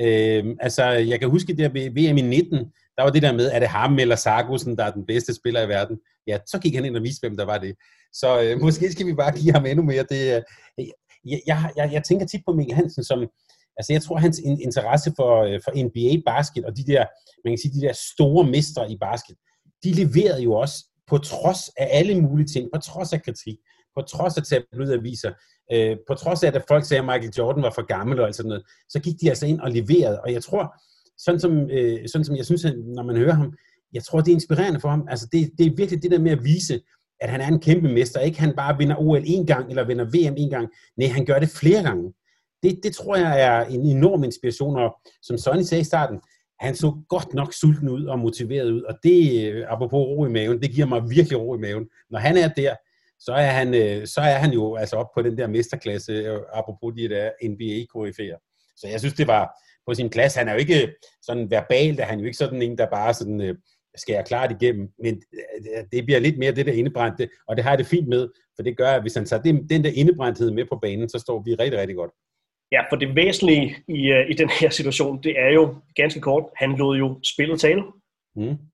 [0.00, 2.58] Øh, altså, jeg kan huske det ved VM i 19,
[2.96, 5.62] der var det der med, er det ham eller Sargussen, der er den bedste spiller
[5.62, 5.98] i verden?
[6.26, 7.76] Ja, så gik han ind og viste, hvem der var det.
[8.12, 10.04] Så øh, måske skal vi bare give ham endnu mere.
[10.10, 10.86] Det, øh,
[11.24, 13.18] jeg, jeg, jeg, jeg tænker tit på Mikkel Hansen som,
[13.76, 17.04] altså jeg tror, hans interesse for, øh, for NBA basket og de der,
[17.44, 19.36] man kan sige, de der store mestre i basket,
[19.84, 23.56] de leverede jo også på trods af alle mulige ting, på trods af kritik,
[23.96, 25.32] på trods af tabloidaviser,
[25.72, 28.48] øh, på trods af, at folk sagde, at Michael Jordan var for gammel og sådan
[28.48, 30.20] noget, så gik de altså ind og leverede.
[30.20, 30.74] Og jeg tror,
[31.18, 32.64] sådan som, øh, sådan som jeg synes,
[32.96, 33.56] når man hører ham,
[33.92, 35.06] jeg tror, det er inspirerende for ham.
[35.08, 36.80] Altså, det, det er virkelig det der med at vise,
[37.20, 38.20] at han er en kæmpe mester.
[38.20, 40.68] Ikke han bare vinder OL en gang, eller vinder VM en gang.
[40.96, 42.12] Nej, han gør det flere gange.
[42.62, 46.20] Det, det tror jeg er en enorm inspiration, og som Sonny sagde i starten,
[46.60, 50.28] han så godt nok sulten ud og motiveret ud, og det, øh, apropos ro i
[50.28, 51.88] maven, det giver mig virkelig ro i maven.
[52.10, 52.74] Når han er der,
[53.18, 56.38] så er han, øh, så er han jo altså op på den der mesterklasse, øh,
[56.52, 58.36] apropos de der NBA-koryfærer.
[58.76, 59.50] Så jeg synes, det var,
[59.86, 60.34] på sin plads.
[60.34, 63.40] Han er jo ikke sådan verbalt, er han jo ikke sådan en, der bare sådan,
[63.40, 63.54] øh,
[63.96, 67.56] skal jeg klare det igennem, men øh, det bliver lidt mere det der indebrændte, og
[67.56, 69.90] det har jeg det fint med, for det gør, at hvis han tager den der
[69.94, 72.10] indebrændthed med på banen, så står vi rigtig, rigtig godt.
[72.72, 76.44] Ja, for det væsentlige i, uh, i den her situation, det er jo ganske kort,
[76.56, 77.82] han lod jo spillet tale.
[78.36, 78.56] Mm.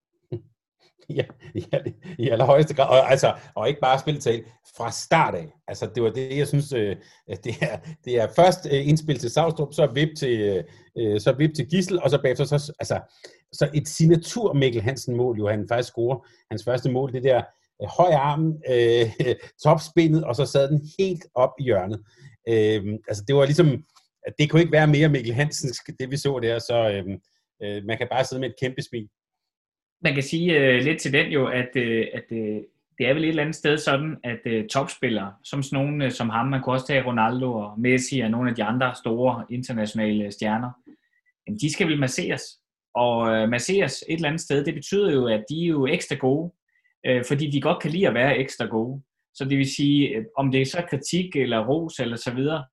[1.09, 1.25] Ja,
[1.55, 1.79] ja,
[2.19, 2.89] i allerhøjeste grad.
[2.89, 4.45] Og, altså, og ikke bare spille til
[4.77, 5.47] fra start af.
[5.69, 6.97] Altså, det var det, jeg synes, øh,
[7.45, 10.65] det, er, det er først øh, indspil til Savstrup, så vip til,
[10.99, 13.01] øh, så vip til Gissel, og så bagefter så, altså,
[13.57, 17.43] så et signatur Mikkel Hansen mål, jo han faktisk scorer hans første mål, det der
[17.83, 22.03] øh, høj arm, øh, topspindet, og så sad den helt op i hjørnet.
[22.49, 23.85] Øh, altså, det var ligesom,
[24.39, 27.05] det kunne ikke være mere Mikkel Hansen, det vi så der, så øh,
[27.63, 29.09] øh, man kan bare sidde med et kæmpe smil
[30.03, 32.61] man kan sige øh, lidt til den jo, at, øh, at øh,
[32.99, 36.11] det er vel et eller andet sted sådan, at øh, topspillere, som sådan nogen øh,
[36.11, 39.45] som ham, man kunne også tage Ronaldo og Messi og nogle af de andre store
[39.51, 40.71] internationale stjerner,
[41.47, 42.43] jamen, de skal vel masseres.
[42.97, 46.17] Og øh, masseres et eller andet sted, det betyder jo, at de er jo ekstra
[46.17, 46.53] gode,
[47.07, 49.03] øh, fordi de godt kan lide at være ekstra gode.
[49.35, 52.65] Så det vil sige, øh, om det er så kritik eller ros eller så videre,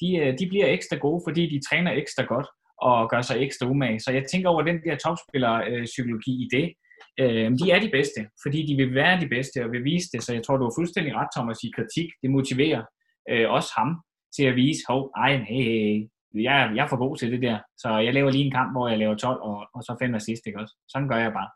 [0.00, 2.46] de, øh, de bliver ekstra gode, fordi de træner ekstra godt
[2.82, 4.00] og gør sig ekstra umage.
[4.00, 6.66] Så jeg tænker over den der topspiller-psykologi øh, i det.
[7.20, 10.22] Øh, de er de bedste, fordi de vil være de bedste og vil vise det.
[10.22, 12.08] Så jeg tror, du er fuldstændig ret, Thomas, i kritik.
[12.22, 12.82] Det motiverer
[13.30, 13.90] øh, også ham
[14.36, 17.58] til at vise, hov, ej, hey, hey, jeg, jeg er for god til det der.
[17.76, 20.42] Så jeg laver lige en kamp, hvor jeg laver 12, og, og så fem assist,
[20.46, 20.74] ikke også?
[20.88, 21.50] Sådan gør jeg bare.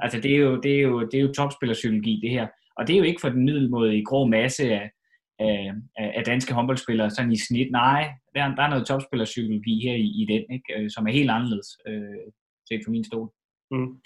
[0.00, 2.46] Altså, det er jo, det er jo, det er jo topspillerpsykologi, det her.
[2.76, 4.90] Og det er jo ikke for den middelmåde grå masse af,
[5.38, 7.70] af, af danske håndboldspillere sådan i snit.
[7.70, 10.74] Nej, der, der er noget topspillerpsykologi her i, i den, ikke?
[10.76, 12.26] Øh, som er helt anderledes øh,
[12.68, 13.28] set fra min stol.
[13.70, 14.00] Mm.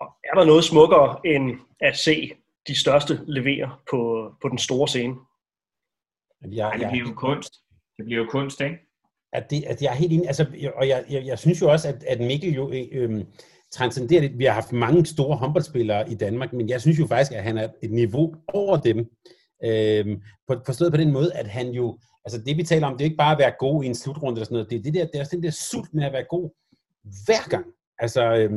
[0.00, 2.32] Er der noget smukkere end at se
[2.68, 4.00] de største levere på,
[4.42, 5.14] på den store scene?
[6.42, 7.52] Ja, ja, det bliver jo kunst.
[7.96, 8.76] Det bliver jo kunst, ikke?
[9.32, 11.88] At det, at jeg er helt enig, altså, og jeg, jeg, jeg synes jo også,
[11.88, 13.26] at, at Mikkel jo øh, øhm,
[13.72, 14.38] transcenderer det.
[14.38, 17.58] Vi har haft mange store håndboldspillere i Danmark, men jeg synes jo faktisk, at han
[17.58, 18.98] er et niveau over dem.
[19.64, 20.18] Øh,
[20.48, 23.04] på, forstået på den måde, at han jo, altså det vi taler om, det er
[23.04, 25.04] ikke bare at være god i en slutrunde eller sådan noget, det er, det der,
[25.06, 26.50] det er også den der sult med at være god
[27.26, 27.66] hver gang.
[27.98, 28.52] Altså, øh,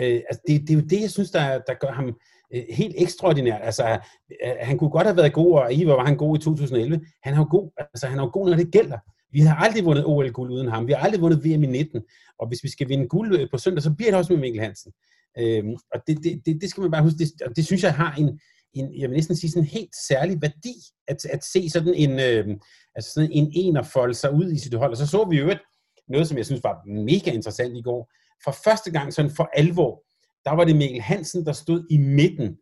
[0.00, 2.16] øh, altså det, det er jo det, jeg synes, der, der gør ham
[2.54, 3.60] øh, helt ekstraordinært.
[3.62, 4.00] Altså,
[4.44, 7.00] øh, han kunne godt have været god, og i hvor var han god i 2011.
[7.22, 8.98] Han er jo god, altså, han er jo god, når det gælder.
[9.30, 10.86] Vi har aldrig vundet OL-guld uden ham.
[10.86, 12.02] Vi har aldrig vundet VM i 19.
[12.38, 14.62] Og hvis vi skal vinde guld øh, på søndag, så bliver det også med Mikkel
[14.62, 14.92] Hansen.
[15.38, 17.18] Øhm, og det, det, det, det skal man bare huske.
[17.18, 18.40] Det, og det synes jeg har en,
[18.72, 20.74] en, jeg vil næsten sige sådan en helt særlig værdi,
[21.08, 22.56] at, at se sådan en, øh,
[22.94, 24.90] altså sådan en ener folde sig ud i sit hold.
[24.90, 25.60] Og så så vi jo et,
[26.08, 28.12] noget, som jeg synes var mega interessant i går.
[28.44, 30.04] For første gang sådan for alvor,
[30.44, 32.56] der var det Mikkel Hansen, der stod i midten,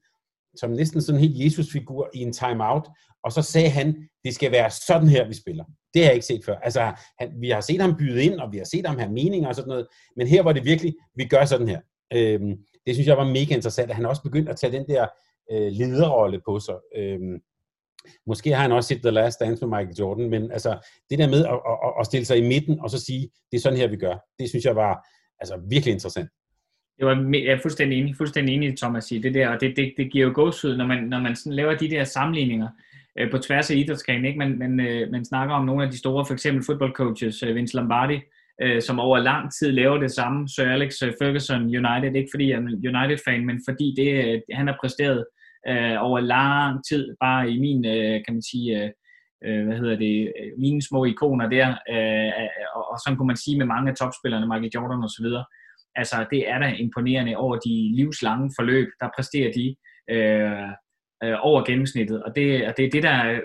[0.60, 2.88] som næsten sådan en helt Jesus-figur i en timeout,
[3.24, 5.64] og så sagde han, det skal være sådan her, vi spiller.
[5.94, 6.54] Det har jeg ikke set før.
[6.54, 9.48] Altså, han, vi har set ham byde ind, og vi har set ham have meninger
[9.48, 11.80] og sådan noget, men her var det virkelig, vi gør sådan her.
[12.12, 15.06] Øhm, det synes jeg var mega interessant, at han også begyndte at tage den der
[15.52, 16.74] øh, lederrolle på sig.
[16.96, 17.40] Øhm,
[18.26, 21.28] måske har han også set The Last Dance med Michael Jordan, men altså, det der
[21.28, 23.88] med at, at, at stille sig i midten og så sige, det er sådan her,
[23.88, 25.08] vi gør, det synes jeg var
[25.40, 26.30] altså, virkelig interessant.
[26.98, 29.94] Jeg, var, jeg er fuldstændig enig, fuldstændig enig Thomas, i det der, og det, det,
[29.96, 32.68] det giver jo gåsød, når man, når man sådan laver de der sammenligninger
[33.18, 34.24] øh, på tværs af idrætsgrenen.
[34.24, 34.38] ikke?
[34.38, 37.76] Man, man, øh, man snakker om nogle af de store, for eksempel fodboldcoaches, øh, Vince
[37.76, 38.20] Lombardi,
[38.62, 42.50] øh, som over lang tid laver det samme, Sir Alex øh, Ferguson United, ikke fordi
[42.50, 45.24] jeg er United-fan, men fordi det, øh, han har præsteret
[45.68, 48.90] øh, over lang tid, bare i min, øh, kan man sige, øh,
[49.46, 53.32] øh hvad hedder det, øh, mine små ikoner der, øh, øh, og, og sådan kunne
[53.32, 55.44] man sige med mange af topspillerne, Michael Jordan og så videre,
[55.96, 59.76] altså det er da imponerende over de livslange forløb, der præsterer de
[60.14, 60.68] øh,
[61.24, 63.40] øh, over gennemsnittet, og det, og det er det, der er,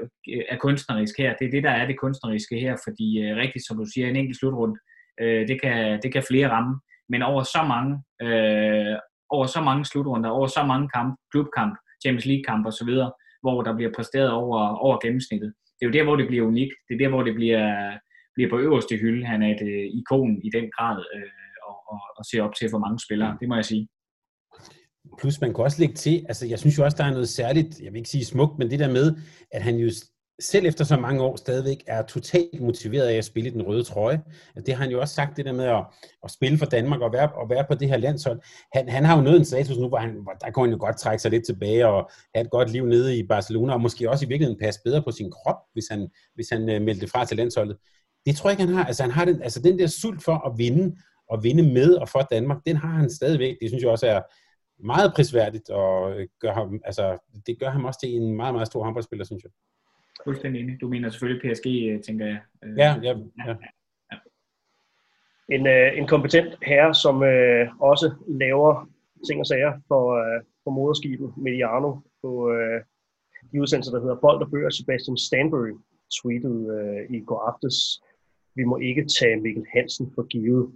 [0.49, 3.77] er kunstnerisk her, det er det, der er det kunstneriske her, fordi øh, rigtigt, som
[3.77, 4.77] du siger, en enkelt slutrund,
[5.21, 7.91] øh, det, kan, det kan flere ramme, men over så mange,
[8.25, 8.95] øh,
[9.29, 13.11] over så mange slutrunder, over så mange kamp, klubkamp, Champions League-kamp og så videre,
[13.41, 15.53] hvor der bliver præsteret over, over gennemsnittet.
[15.75, 16.73] Det er jo der, hvor det bliver unikt.
[16.87, 17.97] Det er der, hvor det bliver,
[18.35, 19.25] bliver på øverste hylde.
[19.25, 20.97] Han er et øh, ikon i den grad.
[21.15, 21.40] Øh,
[21.95, 23.87] at, og se op til for mange spillere, det må jeg sige.
[25.19, 27.79] Plus man kan også lægge til, altså jeg synes jo også, der er noget særligt,
[27.79, 29.15] jeg vil ikke sige smukt, men det der med,
[29.51, 29.89] at han jo
[30.41, 33.83] selv efter så mange år stadigvæk er totalt motiveret af at spille i den røde
[33.83, 34.21] trøje.
[34.55, 35.85] Altså, det har han jo også sagt, det der med at,
[36.23, 38.39] at spille for Danmark og være, og være på det her landshold.
[38.73, 40.85] Han, han har jo nået en status nu, hvor, han, hvor der kunne han jo
[40.85, 44.09] godt trække sig lidt tilbage og have et godt liv nede i Barcelona, og måske
[44.09, 47.25] også i virkeligheden passe bedre på sin krop, hvis han, hvis han øh, meldte fra
[47.25, 47.77] til landsholdet.
[48.25, 48.85] Det tror jeg ikke, han har.
[48.85, 50.95] Altså, han har den, altså, den der sult for at vinde,
[51.33, 53.57] at vinde med og for Danmark, den har han stadigvæk.
[53.61, 54.21] Det synes jeg også er
[54.79, 57.17] meget prisværdigt, og gør ham, altså,
[57.47, 59.51] det gør ham også til en meget, meget stor håndboldspiller, synes jeg.
[60.23, 60.81] Fuldstændig enig.
[60.81, 61.67] Du mener selvfølgelig PSG,
[62.05, 62.39] tænker jeg.
[62.77, 63.13] Ja, ja,
[63.47, 63.55] ja.
[64.11, 64.17] ja.
[65.55, 68.89] En, øh, en kompetent herre, som øh, også laver
[69.27, 71.91] ting og sager for, øh, for moderskibet Mediano
[72.21, 72.81] på øh,
[73.51, 74.69] de udsendelser, der hedder Bold og Bøger.
[74.69, 75.73] Sebastian Stanbury
[76.17, 77.75] tweetede øh, i går aftes,
[78.55, 80.71] vi må ikke tage Mikkel Hansen for givet.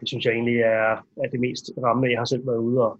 [0.00, 0.90] Det synes jeg egentlig er,
[1.22, 2.10] er det mest ramme.
[2.10, 2.92] Jeg har selv været ude og,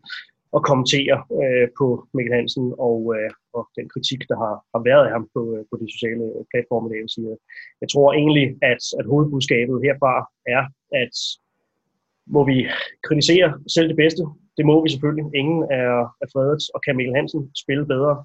[0.53, 5.05] og kommentere øh, på Mikkel Hansen og, øh, og den kritik, der har, har været
[5.07, 6.89] af ham på, øh, på de sociale øh, platforme.
[6.95, 7.37] Jeg, sige.
[7.83, 10.15] jeg tror egentlig, at, at hovedbudskabet herfra
[10.57, 10.63] er,
[11.03, 11.17] at
[12.35, 12.57] må vi
[13.07, 14.23] kritisere selv det bedste.
[14.57, 15.27] Det må vi selvfølgelig.
[15.41, 18.25] Ingen er, er fredet, og kan Mikkel Hansen spille bedre,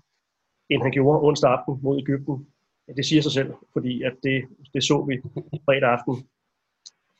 [0.69, 2.35] end han gjorde onsdag aften mod Ægypten.
[2.97, 4.37] Det siger sig selv, fordi at det,
[4.73, 5.13] det så vi
[5.65, 6.15] fredag aften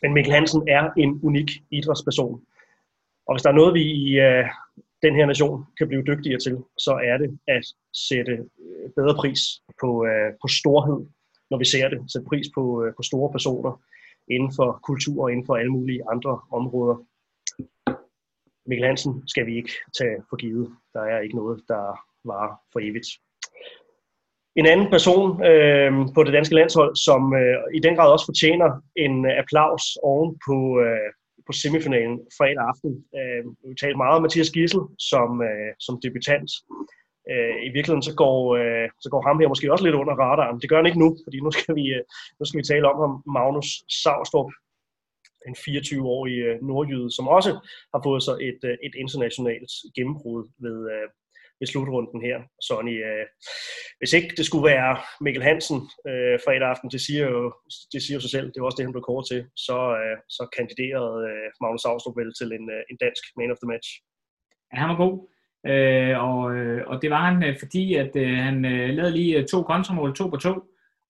[0.01, 2.41] men Mikkel Hansen er en unik idrætsperson.
[3.27, 4.45] Og hvis der er noget, vi i øh,
[5.01, 7.65] den her nation kan blive dygtigere til, så er det at
[8.09, 9.41] sætte øh, bedre pris
[9.81, 10.99] på, øh, på storhed,
[11.49, 12.11] når vi ser det.
[12.11, 13.81] Sætte pris på, øh, på store personer
[14.27, 16.95] inden for kultur og inden for alle mulige andre områder.
[18.67, 20.75] Mikkel Hansen skal vi ikke tage for givet.
[20.93, 21.83] Der er ikke noget, der
[22.23, 23.07] varer for evigt.
[24.59, 28.69] En anden person øh, på det danske landshold, som øh, i den grad også fortjener
[29.05, 31.09] en applaus oven på, øh,
[31.47, 32.91] på semifinalen fredag aften.
[33.17, 36.49] Øh, vi talte meget om Mathias Gissel som, øh, som debutant.
[37.31, 40.59] Øh, I virkeligheden så går, øh, så går ham her måske også lidt under radaren.
[40.61, 42.03] Det gør han ikke nu, fordi nu skal vi, øh,
[42.39, 43.69] nu skal vi tale om ham, Magnus
[44.03, 44.51] Savstrup.
[45.49, 47.51] en 24-årig øh, nordjyde, som også
[47.93, 51.07] har fået sig et, øh, et internationalt gennembrud ved, øh,
[51.59, 52.37] ved slutrunden her.
[52.67, 53.25] Sonny, øh,
[53.99, 54.91] hvis ikke det skulle være
[55.25, 57.41] Mikkel Hansen øh, fredag aften, det siger jo
[57.93, 60.17] det siger jo sig selv, det var også det, han blev kort til, så, øh,
[60.37, 63.89] så kandiderede øh, Magnus Austrup vel til en, øh, en dansk man of the match.
[64.71, 65.15] Ja, han var god.
[65.71, 69.37] Øh, og, øh, og det var han, øh, fordi at øh, han øh, lavede lige
[69.37, 70.53] øh, to kontramål, to på to,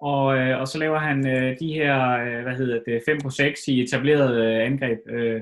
[0.02, 1.94] og, øh, og så laver han øh, de her,
[2.26, 5.00] øh, hvad hedder det, 5 på 6 i etableret øh, angreb.
[5.10, 5.42] Øh,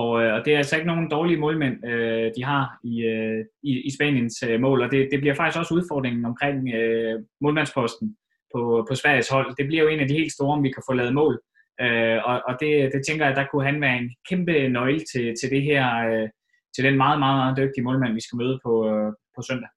[0.00, 3.44] og, øh, og det er altså ikke nogen dårlige målmænd, øh, de har i, øh,
[3.62, 8.16] i, i Spaniens øh, mål, og det, det bliver faktisk også udfordringen omkring øh, målmandsposten
[8.54, 9.56] på, på Sveriges hold.
[9.56, 11.40] Det bliver jo en af de helt store, om vi kan få lavet mål.
[11.80, 15.34] Øh, og og det, det tænker jeg, der kunne han være en kæmpe nøgle til,
[15.40, 16.28] til det her, øh,
[16.74, 19.70] til den meget, meget, meget dygtige målmand, vi skal møde på, øh, på søndag.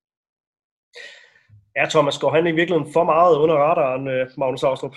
[1.78, 4.96] Ja, Thomas, går han i virkeligheden for meget under radaren, øh, Magnus Austrup?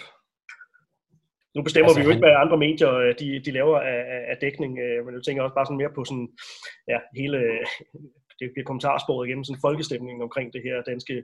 [1.54, 4.00] Nu bestemmer altså, vi jo ikke, hvad andre medier øh, de, de laver af,
[4.32, 6.28] af dækning, øh, men jeg tænker også bare sådan mere på sådan,
[6.92, 7.38] ja, hele
[8.38, 11.14] det bliver kommentarsporet igennem sådan folkestemningen omkring det her danske,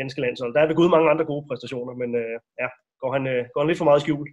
[0.00, 0.54] danske landshold.
[0.54, 2.10] Der er ved gud mange andre gode præstationer, men
[2.62, 2.68] ja,
[3.02, 4.28] går han, går han lidt for meget skjul?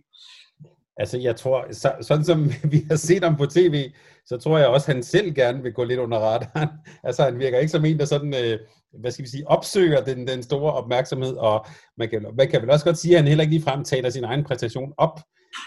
[0.98, 3.92] Altså, jeg tror, så, sådan som vi har set ham på tv,
[4.26, 6.70] så tror jeg også, at han selv gerne vil gå lidt under radaren.
[7.04, 8.60] Altså, han virker ikke som en, der sådan, øh,
[9.00, 11.66] hvad skal vi sige, opsøger den, den store opmærksomhed, og
[11.98, 14.24] man kan, man kan vel også godt sige, at han heller ikke ligefrem taler sin
[14.24, 15.20] egen præstation op.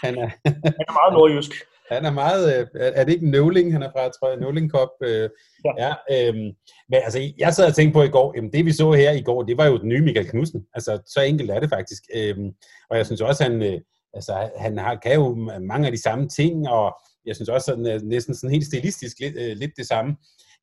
[0.03, 1.51] Han er, han er meget nordjysk.
[1.91, 4.89] Han er meget, øh, er det ikke Nøvling, han er fra, tror jeg, Nøvling Cup?
[5.03, 5.29] Øh,
[5.65, 5.71] ja.
[5.87, 6.51] ja øhm,
[6.89, 9.21] men altså, jeg sad og tænkte på i går, jamen det vi så her i
[9.21, 10.65] går, det var jo den nye Michael Knudsen.
[10.73, 12.03] Altså, så enkelt er det faktisk.
[12.15, 12.51] Øhm,
[12.89, 13.79] og jeg synes også, han, øh,
[14.13, 17.79] altså, han har, kan jo mange af de samme ting, og jeg synes også, at
[17.79, 20.15] er øh, næsten sådan helt stilistisk lidt, øh, lidt det samme.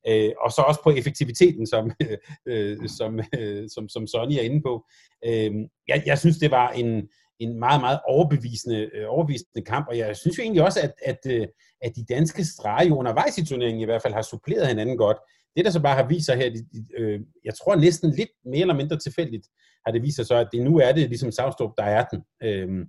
[0.07, 1.91] Øh, og så også på effektiviteten, som,
[2.49, 4.85] øh, som, øh, som, som Sonny er inde på.
[5.25, 5.51] Øh,
[5.87, 7.07] jeg, jeg synes, det var en,
[7.39, 11.19] en meget, meget overbevisende, øh, overbevisende kamp, og jeg synes jo egentlig også, at, at,
[11.33, 11.47] øh,
[11.81, 15.17] at de danske streger undervejs i turneringen i hvert fald har suppleret hinanden godt.
[15.55, 18.29] Det, der så bare har vist sig her, de, de, øh, jeg tror næsten lidt
[18.45, 19.47] mere eller mindre tilfældigt,
[19.85, 22.21] har det vist sig så, at det nu er det ligesom Savstrup, der er den.
[22.43, 22.85] Øh,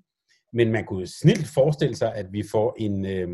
[0.52, 3.28] men man kunne snilt forestille sig, at vi får en, øh,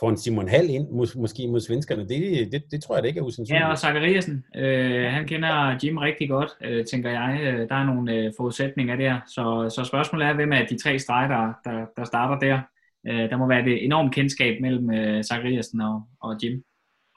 [0.00, 2.08] får en Simon Hall ind, mås- måske mod svenskerne.
[2.08, 3.62] Det, det, det tror jeg det ikke er usandsynligt.
[3.62, 7.40] Ja, og Zachariasen, øh, han kender Jim rigtig godt, øh, tænker jeg.
[7.42, 9.20] Øh, der er nogle øh, forudsætninger der.
[9.26, 12.60] Så, så spørgsmålet er, hvem er de tre streger, der, der, der starter der?
[13.08, 16.62] Øh, der må være et enormt kendskab mellem øh, Zachariasen og, og Jim.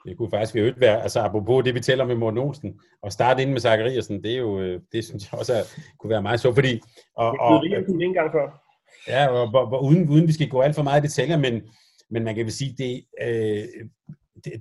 [0.06, 3.42] Det kunne faktisk jo være, altså apropos det, vi tæller med Morten Olsen, og starte
[3.42, 5.62] ind med Zachariasen, det er jo, øh, det synes jeg også er,
[5.98, 6.80] kunne være meget så, fordi...
[7.16, 8.61] Og, og, det er ikke engang før.
[9.08, 11.62] Ja, og, og, og uden, uden vi skal gå alt for meget i detaljer, men,
[12.10, 13.64] men man kan vel sige, det, øh,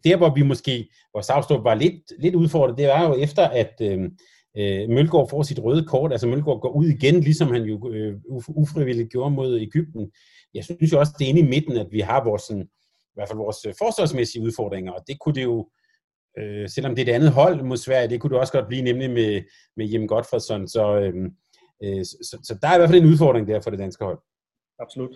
[0.04, 3.74] der hvor vi måske, hvor Savstrup var lidt, lidt udfordret, det var jo efter, at
[3.82, 4.04] øh,
[4.58, 8.14] øh Mølgaard får sit røde kort, altså Mølgaard går ud igen, ligesom han jo øh,
[8.48, 10.12] ufrivilligt gjorde mod Ægypten.
[10.54, 13.14] Jeg synes jo også, det er inde i midten, at vi har vores, sådan, i
[13.14, 15.70] hvert fald vores øh, forsvarsmæssige udfordringer, og det kunne det jo,
[16.40, 18.82] øh, selvom det er et andet hold mod Sverige, det kunne det også godt blive
[18.82, 19.42] nemlig med,
[19.78, 21.14] med Jem Godfredsson, så, øh,
[21.84, 24.20] øh, så, så der er i hvert fald en udfordring der for det danske hold
[24.82, 25.16] absolut.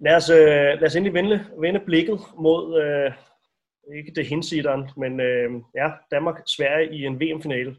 [0.00, 3.12] Lad os, øh, lad os endelig vende, vende blikket mod, øh,
[3.96, 7.76] ikke det hinsideren, men øh, ja, Danmark-Sverige i en VM-finale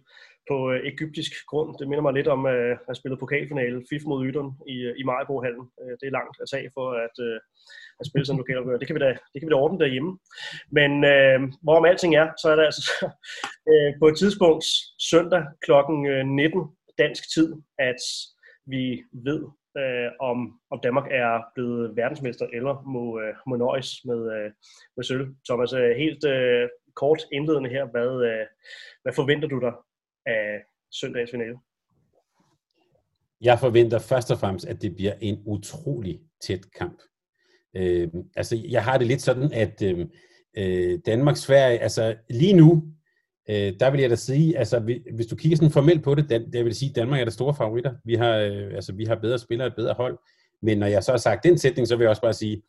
[0.50, 1.70] på øh, egyptisk grund.
[1.80, 5.04] Det minder mig lidt om øh, at spille pokalfinale FIF mod Ytteren i, øh, i
[5.04, 5.66] Majbo-hallen.
[5.82, 7.40] Øh, det er langt at tage for at, øh,
[8.00, 8.80] at spille sådan lokalt.
[8.80, 10.12] Det kan vi da, det kan vi da ordne derhjemme.
[10.78, 12.86] Men øh, hvorom alting er, så er det altså
[13.72, 14.66] øh, på et tidspunkt
[15.12, 15.72] søndag kl.
[16.26, 16.68] 19 øh,
[17.04, 17.50] dansk tid,
[17.90, 18.02] at
[18.74, 18.84] vi
[19.28, 19.42] ved,
[19.84, 24.52] øh, om, om Danmark er blevet verdensmester eller må, øh, må nøjes med, øh,
[24.96, 25.28] med sølv.
[25.48, 28.46] Thomas, øh, helt øh, kort indledende her, hvad, øh,
[29.02, 29.74] hvad forventer du dig
[30.26, 30.62] af
[30.92, 31.58] søndagens finale?
[33.42, 37.02] Jeg forventer først og fremmest, at det bliver en utrolig tæt kamp.
[37.76, 40.06] Øh, altså, jeg har det lidt sådan, at øh,
[40.58, 42.84] øh Danmark-Sverige, altså lige nu,
[43.50, 44.80] øh, der vil jeg da sige, altså
[45.16, 47.56] hvis du kigger sådan formelt på det, det vil sige, at Danmark er der store
[47.56, 47.94] favoritter.
[48.06, 50.18] Vi har, øh, altså, vi har bedre spillere et bedre hold.
[50.62, 52.62] Men når jeg så har sagt den sætning, så vil jeg også bare sige,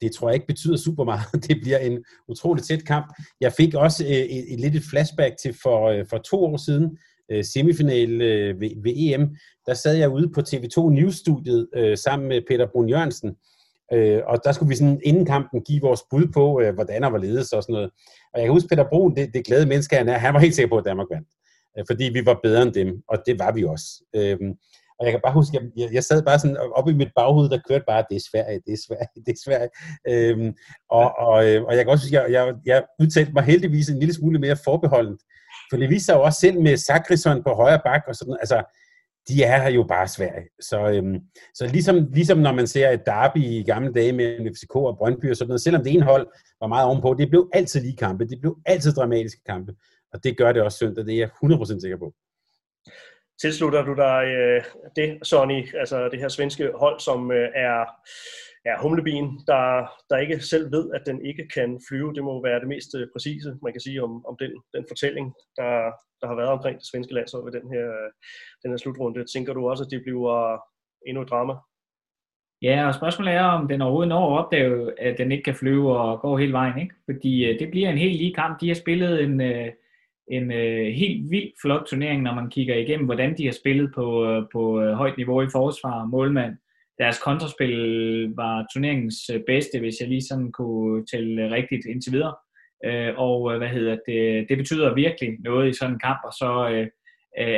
[0.00, 1.26] det tror jeg ikke betyder super meget.
[1.48, 3.14] Det bliver en utrolig tæt kamp.
[3.40, 6.56] Jeg fik også øh, et, et lidt et flashback til for, øh, for to år
[6.56, 6.98] siden,
[7.30, 9.36] øh, semifinal øh, ved, ved EM.
[9.66, 13.36] Der sad jeg ude på TV2 News-studiet øh, sammen med Peter Brun Jørgensen,
[13.92, 17.10] Øh, og der skulle vi sådan inden kampen give vores bud på, øh, hvordan og
[17.10, 17.90] hvorledes og sådan noget.
[18.32, 20.54] Og jeg kan huske, Peter Brun, det, det glade menneske han er, han var helt
[20.54, 21.28] sikker på, at Danmark vandt.
[21.78, 23.86] Øh, fordi vi var bedre end dem, og det var vi også.
[24.16, 24.38] Øh,
[25.00, 27.60] og jeg kan bare huske, jeg, jeg sad bare sådan oppe i mit baghoved, der
[27.68, 29.70] kørte bare, det er Sverige, det er Sverige, det er Sverige.
[30.10, 30.54] Øhm,
[30.90, 33.98] og, og, øh, og jeg kan også huske, jeg, jeg, jeg udtalte mig heldigvis en
[33.98, 35.20] lille smule mere forbeholdent.
[35.70, 38.58] For det viser sig jo også selv med Sakrisson på højre bak og sådan Altså,
[39.30, 40.48] de er her jo bare Sverige.
[40.60, 41.18] Så, øhm,
[41.54, 45.30] så ligesom, ligesom når man ser et derby i gamle dage med FCK og Brøndby
[45.30, 46.26] og sådan noget, selvom det ene hold
[46.60, 49.72] var meget ovenpå, det blev altid lige kampe, det blev altid dramatiske kampe,
[50.12, 52.14] og det gør det også søndag, det er jeg 100% sikker på.
[53.40, 54.62] Tilslutter du dig øh,
[54.96, 57.84] det, Sonny, altså det her svenske hold, som øh, er
[58.66, 59.64] ja, humlebien, der,
[60.10, 62.14] der ikke selv ved, at den ikke kan flyve.
[62.14, 65.34] Det må være det mest øh, præcise, man kan sige om, om den, den fortælling,
[65.56, 65.72] der,
[66.20, 68.10] der har været omkring det svenske landshold ved den her, øh,
[68.62, 69.24] den her slutrunde.
[69.24, 70.58] Tænker du også, at det bliver
[71.06, 71.54] endnu et drama?
[72.62, 75.98] Ja, og spørgsmålet er, om den overhovedet når at opdage, at den ikke kan flyve
[75.98, 76.78] og gå hele vejen.
[76.80, 76.94] Ikke?
[77.04, 78.60] Fordi øh, det bliver en helt lige kamp.
[78.60, 79.40] De har spillet en,
[80.28, 80.50] en
[80.94, 84.04] helt vild flot turnering, når man kigger igennem, hvordan de har spillet på,
[84.52, 86.56] på højt niveau i forsvar, målmand,
[87.00, 87.76] deres kontraspil
[88.36, 92.34] var turneringens øh, bedste, hvis jeg lige sådan kunne tælle øh, rigtigt indtil videre.
[92.84, 96.32] Øh, og øh, hvad hedder det, det betyder virkelig noget i sådan en kamp, og
[96.32, 96.86] så øh,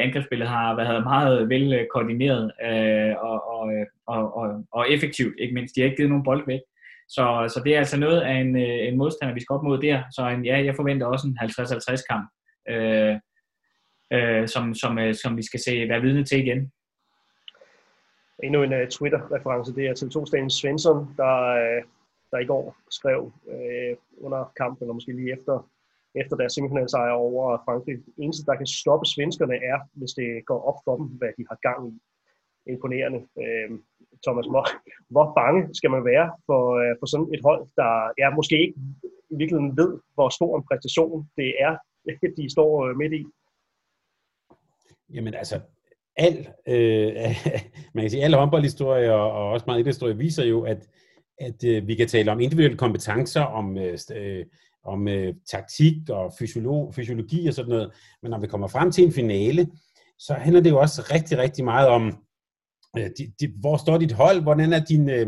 [0.05, 3.73] angrebsspillet har været meget vel koordineret øh, og, og,
[4.07, 5.75] og, og, og effektivt, ikke mindst.
[5.75, 6.61] De har ikke givet nogen bold væk.
[7.09, 7.25] Så,
[7.55, 10.03] så det er altså noget af en, en modstander, vi skal op mod der.
[10.17, 12.27] Så en, ja, jeg forventer også en 50-50 kamp,
[12.71, 13.15] øh,
[14.13, 16.71] øh, som, som, som vi skal se være vidne til igen
[18.43, 21.81] endnu en uh, Twitter-reference, det er til to Sten Svensson, der, uh,
[22.31, 23.21] der i går skrev
[23.55, 23.95] uh,
[24.27, 25.71] under kampen, eller måske lige efter,
[26.15, 27.97] efter deres semifinalsejr over Frankrig.
[28.07, 31.45] Det eneste, der kan stoppe svenskerne, er, hvis det går op for dem, hvad de
[31.51, 31.95] har gang i.
[32.73, 33.21] Imponerende.
[33.43, 33.79] Uh,
[34.27, 34.65] Thomas, hvor,
[35.15, 38.75] hvor bange skal man være for, uh, for sådan et hold, der ja, måske ikke
[39.33, 41.75] i virkeligheden ved, hvor stor en præstation det er,
[42.39, 43.23] de står midt i?
[45.15, 45.61] Jamen altså,
[46.17, 47.15] al, øh,
[47.95, 50.89] man kan sige, al håndboldhistorie og også meget idrætshistorie viser jo, at,
[51.39, 54.45] at øh, vi kan tale om individuelle kompetencer, om, øh, øh
[54.85, 57.93] om øh, taktik og fysiolog, fysiologi og sådan noget.
[58.23, 59.69] Men når vi kommer frem til en finale,
[60.19, 62.19] så handler det jo også rigtig, rigtig meget om,
[62.99, 65.27] øh, de, de, hvor står dit hold, hvordan er din, øh,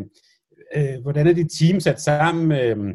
[0.76, 2.95] øh, hvordan er dit team sat sammen, øh,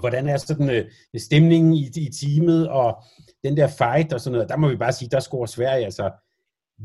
[0.00, 3.02] hvordan er sådan øh, stemningen i, i teamet, og
[3.44, 6.10] den der fight og sådan noget, der må vi bare sige, der scorer Sverige altså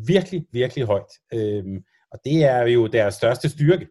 [0.08, 1.12] virkelig, virkelig højt.
[1.34, 3.88] Øhm, og det er jo deres største styrke.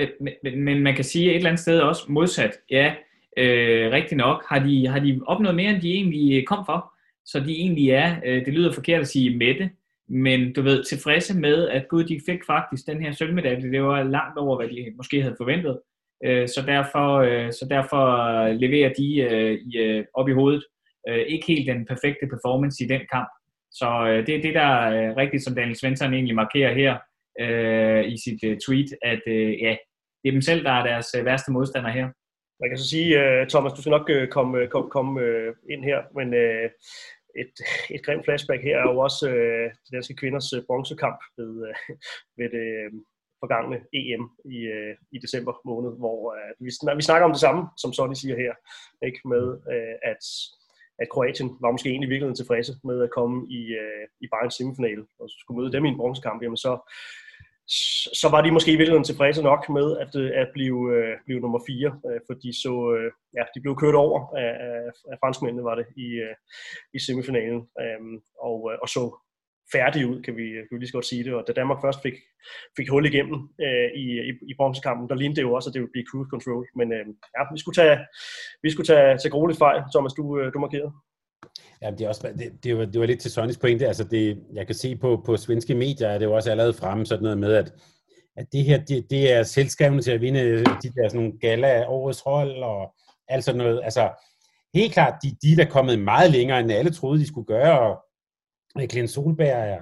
[0.00, 2.52] Øh, men, men, men man kan sige et eller andet sted også modsat.
[2.70, 2.94] Ja,
[3.36, 4.44] øh, rigtig nok.
[4.48, 6.92] Har de, har de opnået mere, end de egentlig øh, kom for?
[7.24, 9.70] Så de egentlig er, øh, det lyder forkert at sige mætte,
[10.08, 13.70] men du ved, tilfredse med, at gud, de fik faktisk den her sølvmedalje.
[13.70, 15.80] Det var langt over, hvad de måske havde forventet.
[16.24, 18.04] Øh, så, derfor, øh, så derfor
[18.52, 20.64] leverer de øh, i, øh, op i hovedet
[21.08, 23.28] øh, ikke helt den perfekte performance i den kamp.
[23.80, 26.92] Så øh, det er det, der er rigtigt, som Daniel Svensson egentlig markerer her
[27.40, 29.76] øh, i sit øh, tweet, at øh, ja,
[30.20, 32.08] det er dem selv, der er deres øh, værste modstander her.
[32.60, 35.54] Man kan så sige, øh, Thomas, du skal nok øh, komme, øh, komme, komme øh,
[35.70, 36.70] ind her, men øh,
[37.42, 37.54] et,
[37.94, 41.74] et grimt flashback her er jo også øh, de danske kvinders øh, bronzekamp ved, øh,
[42.38, 42.90] ved det øh,
[43.42, 44.24] forgangne EM
[44.56, 48.14] i, øh, i december måned, hvor øh, vi, vi snakker om det samme, som Sonny
[48.14, 48.52] siger her,
[49.06, 49.44] ikke med
[49.74, 50.24] øh, at
[50.98, 55.04] at Kroatien var måske egentlig virkelig tilfredse med at komme i, øh, i Bayerns semifinale,
[55.20, 56.72] og skulle møde dem i en bronzekamp, jamen så,
[58.20, 61.40] så var de måske i virkeligheden tilfredse nok med at, øh, at blive, øh, blive
[61.40, 64.80] nummer 4, øh, fordi så, øh, ja, de blev kørt over af, af,
[65.12, 66.36] af franskmændene, var det, i, øh,
[66.96, 68.00] i semifinalen, øh,
[68.48, 69.02] og, øh, og så
[69.72, 71.34] færdig ud, kan vi, kan vi lige så godt sige det.
[71.34, 72.16] Og da Danmark først fik,
[72.76, 75.80] fik hul igennem øh, i, i, i bronzekampen, der lignede det jo også, at det
[75.80, 76.66] ville blive cruise control.
[76.76, 77.06] Men øh,
[77.36, 77.98] ja, vi skulle tage,
[78.62, 80.92] vi skulle tage, tage grueligt fejl, Thomas, du, øh, du markerede.
[81.82, 83.86] Ja, det, er også, det, det, var, det var lidt til Sonnys pointe.
[83.86, 87.06] Altså det, jeg kan se på, på svenske medier, at det jo også allerede fremme
[87.06, 87.72] sådan noget med, at,
[88.36, 91.38] at det her, det, det er selskabene til at vinde øh, de der sådan nogle
[91.40, 92.94] gala årets hold og
[93.28, 93.80] alt sådan noget.
[93.84, 94.10] Altså,
[94.74, 98.04] helt klart, de, de er kommet meget længere, end alle troede, de skulle gøre, og
[98.80, 99.80] Øh, Glenn Solberg er,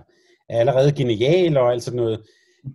[0.48, 2.22] er allerede genial og alt sådan noget.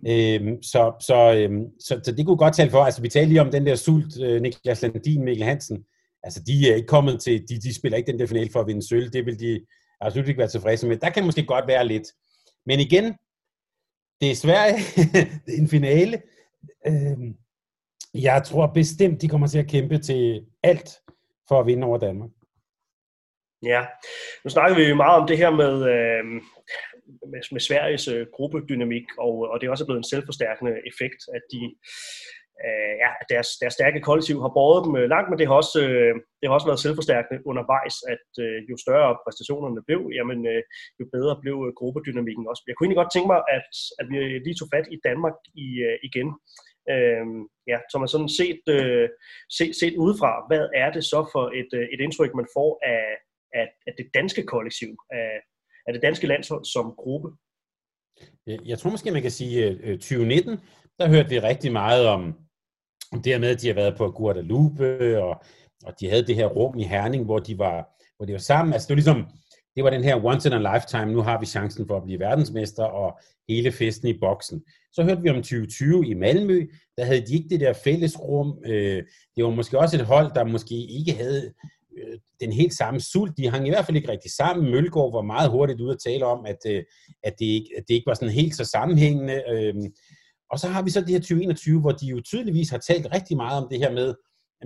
[0.08, 3.40] Øhm, så, så, øhm, så, så det kunne godt tale for, altså vi talte lige
[3.40, 5.84] om den der sult, øh, Niklas Landin, Mikkel Hansen,
[6.22, 8.66] altså de er ikke kommet til, de, de spiller ikke den der finale for at
[8.66, 9.60] vinde sølv, det vil de
[10.00, 10.96] absolut ikke være tilfredse med.
[10.96, 12.08] Der kan måske godt være lidt.
[12.66, 13.04] Men igen,
[14.20, 14.76] det er Sverige,
[15.46, 16.22] det er en finale.
[16.86, 17.34] Øhm,
[18.14, 20.90] jeg tror bestemt, de kommer til at kæmpe til alt
[21.48, 22.30] for at vinde over Danmark.
[23.62, 23.86] Ja,
[24.44, 26.24] nu snakker vi jo meget om det her med, øh,
[27.32, 31.42] med, med Sveriges øh, gruppedynamik, og, og det er også blevet en selvforstærkende effekt, at
[31.52, 31.60] de
[32.64, 35.78] øh, ja, deres, deres stærke kollektiv har båret dem øh, langt, men det har også,
[35.88, 40.62] øh, det har også været selvforstærkende undervejs, at øh, jo større præstationerne blev, jamen, øh,
[41.00, 42.62] jo bedre blev øh, gruppedynamikken også.
[42.66, 45.36] Jeg kunne egentlig godt tænke mig, at, at vi lige tog fat i Danmark
[45.66, 46.28] i, øh, igen.
[46.92, 47.26] Øh,
[47.72, 49.06] ja, som man sådan set, øh,
[49.58, 53.02] set, set udefra, hvad er det så for et, øh, et indtryk, man får af,
[53.54, 55.30] af, af det danske kollektiv, af,
[55.86, 57.28] af det danske landshold som gruppe?
[58.46, 60.60] Jeg tror måske, man kan sige, øh, øh, at 2019,
[60.98, 62.34] der hørte vi rigtig meget om,
[63.12, 65.42] om det her med, at de har været på Guadalupe, og,
[65.84, 68.72] og de havde det her rum i Herning, hvor de var, hvor de var sammen.
[68.72, 69.26] Altså det var ligesom,
[69.76, 72.18] det var den her once in a lifetime, nu har vi chancen for at blive
[72.18, 74.64] verdensmester, og hele festen i boksen.
[74.92, 78.58] Så hørte vi om 2020 i Malmø, der havde de ikke det der fællesrum.
[78.66, 79.02] Øh,
[79.36, 81.52] det var måske også et hold, der måske ikke havde
[82.02, 83.36] Øh, den helt samme sult.
[83.36, 84.70] De hang i hvert fald ikke rigtig sammen.
[84.70, 86.82] Mølgaard var meget hurtigt ude at tale om, at, øh,
[87.22, 89.42] at, det, ikke, at det ikke var sådan helt så sammenhængende.
[89.50, 89.92] Øhm,
[90.50, 93.36] og så har vi så det her 2021, hvor de jo tydeligvis har talt rigtig
[93.36, 94.14] meget om det her med,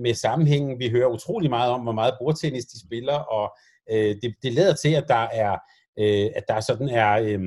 [0.01, 0.79] med sammenhængen.
[0.79, 3.57] Vi hører utrolig meget om, hvor meget bordtennis de spiller, og
[3.93, 5.53] øh, det, det lader til, at der er,
[5.99, 7.41] øh, at der sådan er øh,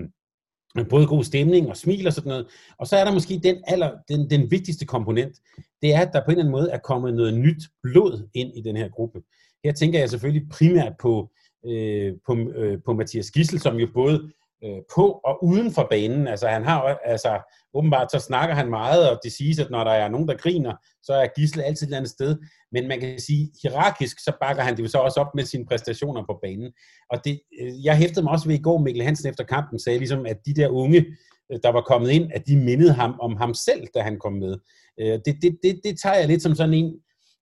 [0.89, 2.47] både god stemning og smil og sådan noget.
[2.79, 5.35] Og så er der måske den, aller, den, den vigtigste komponent,
[5.81, 8.51] det er, at der på en eller anden måde er kommet noget nyt blod ind
[8.55, 9.21] i den her gruppe.
[9.65, 11.29] Her tænker jeg selvfølgelig primært på,
[11.65, 14.31] øh, på, øh, på Mathias Gissel, som jo både
[14.63, 16.27] øh, på og uden for banen.
[16.27, 17.39] Altså han har altså
[17.73, 20.73] åbenbart så snakker han meget, og det siges, at når der er nogen, der griner,
[21.03, 22.37] så er Gissel altid et eller andet sted.
[22.71, 25.65] Men man kan sige, hierarkisk, så bakker han det jo så også op med sine
[25.65, 26.71] præstationer på banen.
[27.11, 29.99] Og det, øh, jeg hæftede mig også ved i går, Mikkel Hansen efter kampen sagde
[29.99, 31.05] ligesom, at de der unge,
[31.51, 34.33] øh, der var kommet ind, at de mindede ham om ham selv, da han kom
[34.33, 34.57] med.
[34.99, 36.93] Øh, det, det, det, det tager jeg lidt som sådan en,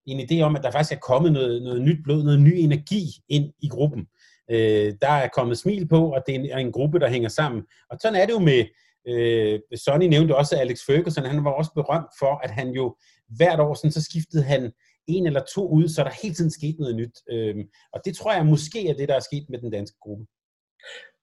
[0.05, 3.03] en idé om, at der faktisk er kommet noget, noget nyt blod, noget ny energi
[3.29, 4.07] ind i gruppen.
[4.51, 7.63] Øh, der er kommet smil på, og det er en, en gruppe, der hænger sammen.
[7.89, 8.65] Og sådan er det jo med,
[9.07, 12.95] øh, Sonny nævnte også Alex Ferguson, han var også berømt for, at han jo
[13.37, 14.71] hvert år, sådan, så skiftede han
[15.07, 17.17] en eller to ud, så der hele tiden skete noget nyt.
[17.31, 17.55] Øh,
[17.93, 20.25] og det tror jeg måske er det, der er sket med den danske gruppe.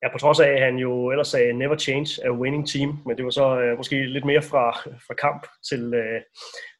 [0.02, 3.16] Ja, på trods af, at han jo ellers sagde never change a winning team, men
[3.16, 4.70] det var så øh, måske lidt mere fra,
[5.06, 6.20] fra kamp til, øh,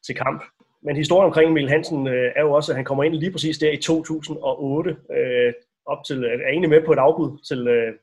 [0.05, 0.41] til kamp.
[0.83, 3.57] Men historien omkring Emil Hansen øh, er jo også, at han kommer ind lige præcis
[3.57, 4.97] der i 2008.
[5.17, 5.53] Øh,
[5.85, 7.93] op til, øh, er egentlig med på et afbud til, øh,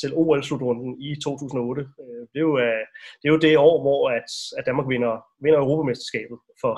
[0.00, 1.82] til OL-slutrunden i 2008.
[1.82, 2.82] Øh, det er jo, øh,
[3.20, 6.74] det, er jo det år, hvor at, at Danmark vinder, vinder Europamesterskabet for,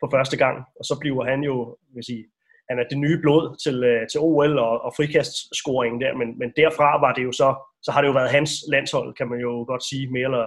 [0.00, 2.24] for første gang, og så bliver han jo, vil sige,
[2.70, 6.50] han er det nye blod til, øh, til OL og, og frikastscoringen der, men, men
[6.56, 7.48] derfra var det jo så,
[7.82, 10.46] så har det jo været hans landshold, kan man jo godt sige, mere eller,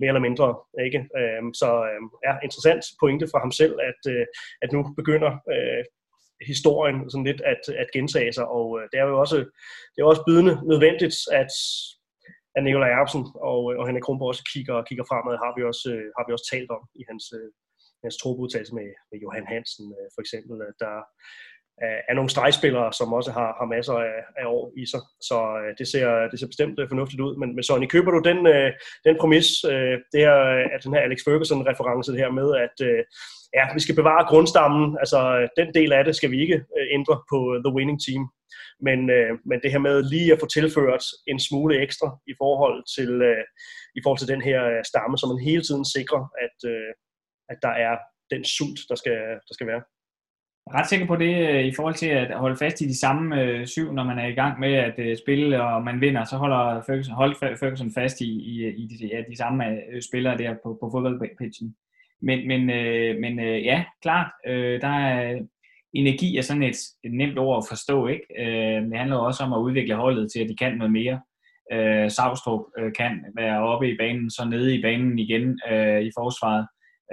[0.00, 0.48] mere eller mindre.
[0.86, 1.00] Ikke?
[1.20, 4.26] Øhm, så øhm, ja, interessant pointe fra ham selv, at, øh,
[4.62, 5.82] at nu begynder øh,
[6.52, 9.38] historien sådan lidt at, at gentage sig, og øh, det er jo også,
[9.92, 11.52] det er også bydende nødvendigt, at,
[12.56, 16.08] at Nikolaj Erbsen og, og Henrik Kronborg også kigger, kigger fremad, har vi også, øh,
[16.16, 17.50] har vi også talt om i hans, øh,
[18.04, 20.96] hans trobudtagelse med, med Johan Hansen for eksempel, at der
[22.08, 25.02] er nogle stregspillere, som også har, har masser af, af år i sig.
[25.28, 27.36] Så øh, det, ser, det ser bestemt øh, fornuftigt ud.
[27.40, 28.70] Men, men Sonny, køber du den, øh,
[29.04, 29.48] den præmis,
[30.12, 30.36] det her,
[30.74, 32.76] at den her Alex Ferguson-reference, det her med, at
[33.54, 37.16] ja, vi skal bevare grundstammen, altså den del af det skal vi ikke øh, ændre
[37.32, 38.22] på The Winning Team.
[38.80, 42.78] Men, øh, men det her med lige at få tilført en smule ekstra i forhold
[42.96, 43.44] til, øh,
[43.98, 44.60] i forhold til den her
[44.90, 46.92] stamme, så man hele tiden sikrer, at, øh,
[47.52, 47.94] at der er
[48.32, 49.82] den sult, der skal, der skal være.
[50.68, 52.98] Jeg er ret sikker på det øh, i forhold til at holde fast i de
[52.98, 56.24] samme øh, syv, når man er i gang med at øh, spille, og man vinder,
[56.24, 60.38] så holder Ferguson, hold Ferguson fast i, i, i de, ja, de samme øh, spillere
[60.38, 61.76] der på, på fodboldpitchen.
[62.22, 65.38] Men, men, øh, men øh, ja, klart, øh, der er
[65.92, 68.26] energi er sådan et, et nemt ord at forstå, ikke?
[68.38, 71.20] Øh, det handler også om at udvikle holdet til, at de kan noget mere.
[71.72, 76.10] Øh, Savstrup øh, kan være oppe i banen, så nede i banen igen øh, i
[76.18, 76.66] forsvaret,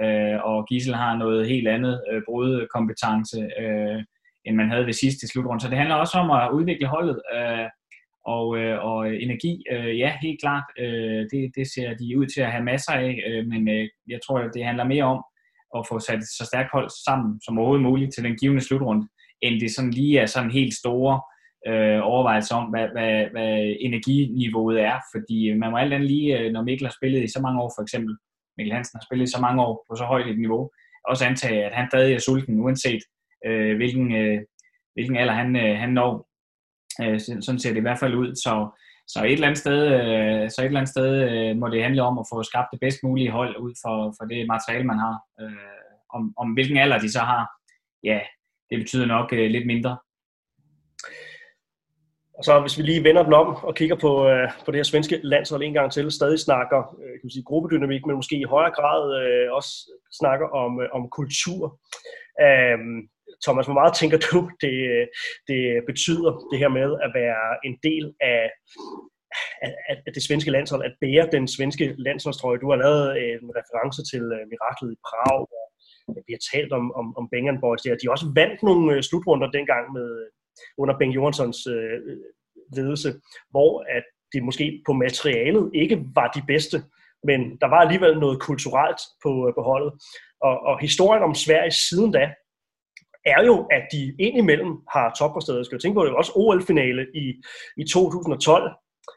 [0.04, 3.98] øh, og Gisel har noget helt andet øh, brudkompetence, øh,
[4.44, 5.60] end man havde ved sidste slutrunde.
[5.60, 7.20] Så det handler også om at udvikle holdet.
[7.34, 7.68] Øh,
[8.26, 12.40] og, øh, og energi, øh, ja, helt klart, øh, det, det ser de ud til
[12.40, 15.20] at have masser af, øh, men øh, jeg tror, det handler mere om
[15.76, 19.08] at få sat så stærkt hold sammen som overhovedet muligt til den givende slutrunde,
[19.42, 21.20] end det sådan lige er sådan helt store
[21.68, 26.52] øh, overvejelser om, hvad, hvad, hvad energiniveauet er, fordi man må alt andet lige, øh,
[26.52, 28.16] når Mikkel har spillet i så mange år for eksempel,
[28.56, 30.70] Mikkel Hansen har spillet så mange år på så højt et niveau,
[31.08, 33.02] også antage, at han stadig er sulten, uanset
[33.46, 34.40] øh, hvilken, øh,
[34.94, 36.28] hvilken alder han, øh, han når.
[37.02, 38.34] Øh, sådan ser det i hvert fald ud.
[38.34, 38.52] Så,
[39.08, 42.02] så et eller andet sted, øh, så et eller andet sted øh, må det handle
[42.02, 45.16] om at få skabt det bedst mulige hold ud for, for det materiale, man har.
[45.40, 45.86] Øh,
[46.16, 47.44] om, om hvilken alder de så har,
[48.04, 48.20] ja,
[48.70, 49.98] det betyder nok øh, lidt mindre.
[52.38, 54.90] Og så hvis vi lige vender den om og kigger på, øh, på det her
[54.92, 58.52] svenske landshold en gang til, stadig snakker øh, kan man sige, gruppedynamik, men måske i
[58.54, 59.72] højere grad øh, også
[60.20, 61.62] snakker om, øh, om kultur.
[62.46, 62.78] Øh,
[63.44, 64.76] Thomas, hvor meget tænker du, det,
[65.50, 68.42] det betyder, det her med at være en del af,
[69.62, 69.72] af,
[70.06, 72.62] af det svenske landshold, at bære den svenske landsholdstrøje?
[72.62, 73.04] Du har lavet
[73.44, 75.40] en reference til uh, miraklet i Prag,
[76.08, 77.82] og vi har talt om, om, om Bengen Boys.
[77.82, 78.00] Der.
[78.00, 80.08] De har også vandt nogle øh, slutrunder dengang med,
[80.78, 82.00] under Beng Johanssons øh,
[82.72, 83.14] ledelse,
[83.50, 86.82] hvor at det måske på materialet ikke var de bedste,
[87.24, 89.92] men der var alligevel noget kulturelt på, øh, på holdet.
[90.40, 92.34] Og, og historien om Sverige siden da,
[93.26, 95.58] er jo, at de indimellem har toppræsteret.
[95.58, 97.42] Jeg skal jo tænke på, det også OL-finale i,
[97.76, 98.72] i 2012,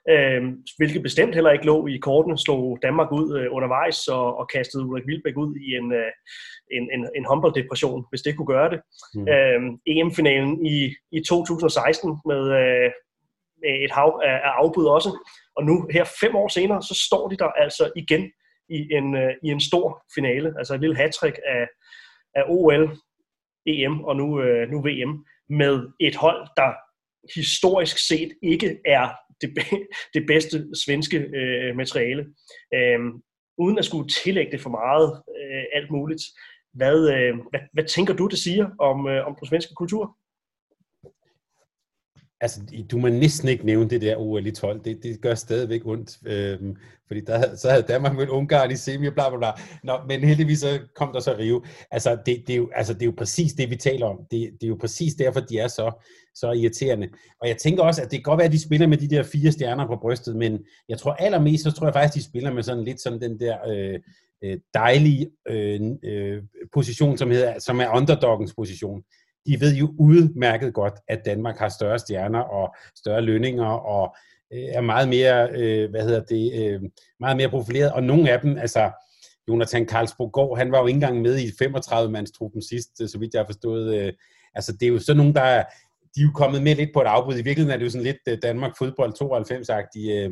[0.10, 0.42] øh,
[0.78, 4.86] hvilket bestemt heller ikke lå i kortene, slog Danmark ud øh, undervejs og, og kastede
[4.86, 6.12] Ulrik Vilbæk ud i en, øh,
[6.72, 8.80] en, en, en håndbolddepression, hvis det kunne gøre det.
[9.16, 9.28] Mm.
[9.28, 12.90] Øh, EM-finalen i, i 2016 med, øh,
[13.62, 15.10] med et hav af, af afbud også,
[15.56, 18.32] og nu her fem år senere, så står de der altså igen
[18.70, 21.68] i en, øh, i en stor finale, altså et lille hattrick af,
[22.36, 22.98] af OL,
[23.66, 26.74] EM og nu, øh, nu VM, med et hold, der
[27.36, 29.08] historisk set ikke er
[29.42, 29.50] det,
[30.14, 32.26] det bedste svenske øh, materiale.
[32.74, 33.00] Øh,
[33.58, 36.22] uden at skulle tillægge det for meget øh, alt muligt.
[36.74, 40.18] Hvad, øh, hvad, hvad tænker du, det siger om, øh, om den svenske kultur?
[42.42, 42.62] Altså,
[42.92, 44.84] du må næsten ikke nævne det der OL i 12.
[44.84, 46.18] Det, det gør stadigvæk ondt.
[46.26, 46.76] Øhm,
[47.08, 49.52] fordi der, så havde Danmark mødt Ungarn i semi og bla bla bla.
[49.84, 51.64] Nå, men heldigvis så kom der så Rio.
[51.92, 54.18] Altså det, det, er jo, altså, det er jo præcis det, vi taler om.
[54.32, 57.10] Det, det er jo præcis derfor, de er så, så irriterende.
[57.42, 59.24] Og jeg tænker også, at det kan godt være, at de spiller med de der
[59.24, 60.60] fire stjerner på brystet, men
[60.90, 63.58] jeg tror allermest, så tror jeg faktisk, de spiller med sådan lidt sådan den der
[63.70, 64.00] øh,
[64.44, 69.04] øh dejlige øh, øh, position, som, hedder, som er underdoggens position
[69.46, 74.16] de ved jo udmærket godt, at Danmark har større stjerner og større lønninger og
[74.54, 76.82] øh, er meget mere, øh, hvad hedder det, øh,
[77.20, 77.92] meget mere profileret.
[77.92, 78.92] Og nogle af dem, altså
[79.48, 83.42] Jonathan Karlsbro han var jo ikke engang med i 35-mandstruppen sidst, øh, så vidt jeg
[83.42, 83.96] har forstået.
[83.96, 84.14] Øh,
[84.56, 85.64] altså det er jo sådan nogen, der er,
[86.16, 87.34] de er jo kommet med lidt på et afbud.
[87.34, 90.12] I virkeligheden er det jo sådan lidt øh, Danmark fodbold 92-agtigt.
[90.12, 90.32] Øh,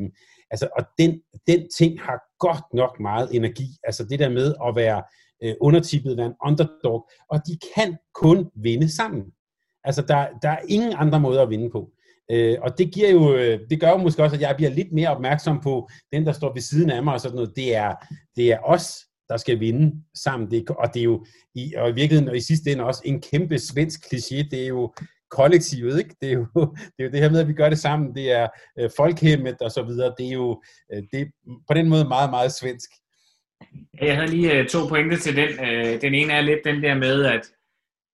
[0.52, 3.68] altså, og den, den ting har godt nok meget energi.
[3.84, 5.04] Altså det der med at være
[5.44, 9.24] øh, undertippet, være en underdog, og de kan kun vinde sammen.
[9.84, 11.90] Altså, der, der er ingen andre måder at vinde på.
[12.32, 14.92] Øh, og det giver jo, øh, det gør jo måske også, at jeg bliver lidt
[14.92, 17.56] mere opmærksom på den, der står ved siden af mig og sådan noget.
[17.56, 17.94] Det er,
[18.36, 18.98] det er os,
[19.30, 20.52] der skal vinde sammen.
[20.52, 21.26] Det, og det er jo
[21.56, 24.68] i, og i virkeligheden, og i sidste ende også en kæmpe svensk kliché, det er
[24.68, 24.94] jo
[25.32, 26.16] kollektivet, ikke?
[26.22, 26.46] Det er jo
[26.98, 28.16] det, er jo det her med, at vi gør det sammen.
[28.16, 28.48] Det er
[28.80, 30.14] øh, folkhemmet og så videre.
[30.18, 30.62] Det er jo
[30.94, 31.26] øh, det er
[31.68, 32.90] på den måde meget, meget svensk.
[34.02, 35.50] Jeg havde lige uh, to pointer til den.
[35.60, 37.42] Uh, den ene er lidt den der med, at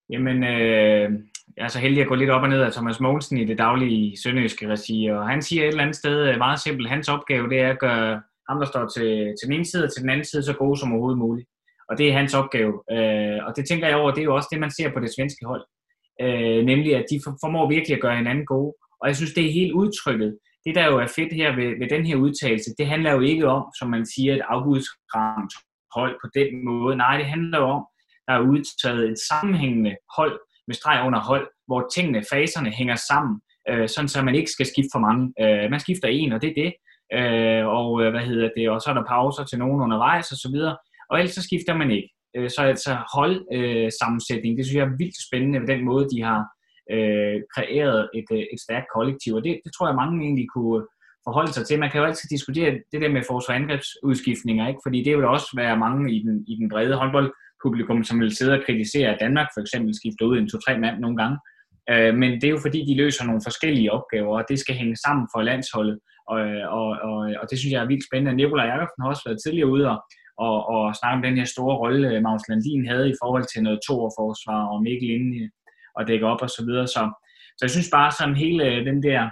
[0.09, 1.19] jamen, uh,
[1.57, 3.57] jeg er så heldig at gå lidt op og ned af Thomas Mogensen i det
[3.57, 7.59] daglige sønderjyske regi, og han siger et eller andet sted meget simpelt, hans opgave det
[7.59, 10.43] er at gøre ham, der står til, til min side og til den anden side,
[10.43, 11.47] så gode som overhovedet muligt.
[11.89, 12.73] Og det er hans opgave.
[12.73, 15.15] Uh, og det tænker jeg over, det er jo også det, man ser på det
[15.15, 15.65] svenske hold.
[16.23, 18.73] Uh, nemlig, at de formår virkelig at gøre hinanden gode.
[19.01, 21.89] Og jeg synes, det er helt udtrykket det der jo er fedt her ved, ved
[21.89, 25.53] den her udtalelse, det handler jo ikke om, som man siger, et afbudsramt
[25.95, 26.95] hold på den måde.
[26.95, 27.85] Nej, det handler jo om,
[28.27, 33.41] der er udtaget et sammenhængende hold med streg under hold, hvor tingene, faserne hænger sammen,
[33.69, 35.23] øh, sådan så man ikke skal skifte for mange.
[35.41, 36.73] Øh, man skifter en, og det er det.
[37.17, 40.37] Øh, og øh, hvad hedder det, og så er der pauser til nogen undervejs og
[40.37, 40.77] så videre.
[41.09, 42.09] Og ellers så skifter man ikke.
[42.35, 46.05] Øh, så altså hold øh, sammensætning, det synes jeg er vildt spændende ved den måde,
[46.13, 46.41] de har
[46.91, 50.81] øh, kreeret et, øh, et stærkt kollektiv, og det, det tror jeg mange egentlig kunne
[51.27, 51.79] forholde sig til.
[51.79, 54.83] Man kan jo altid diskutere det der med forsvar angrebsudskiftninger, ikke?
[54.85, 58.53] fordi det vil også være mange i den, i den brede håndboldpublikum, som vil sidde
[58.57, 61.37] og kritisere, at Danmark for eksempel skifter ud en to-tre mand nogle gange.
[61.91, 64.97] Øh, men det er jo fordi, de løser nogle forskellige opgaver, og det skal hænge
[65.05, 65.97] sammen for landsholdet,
[66.31, 66.39] og,
[66.79, 68.35] og, og, og det synes jeg er vildt spændende.
[68.35, 69.99] Nikolaj Jakobsen har også været tidligere ude og,
[70.45, 73.63] og, og snakke om den her store rolle, øh, Magnus Landin havde i forhold til
[73.63, 75.49] noget toerforsvar og Mikkel inde
[75.95, 76.87] og dække op og så videre.
[76.87, 77.11] Så,
[77.57, 79.29] så jeg synes bare sådan hele øh, den der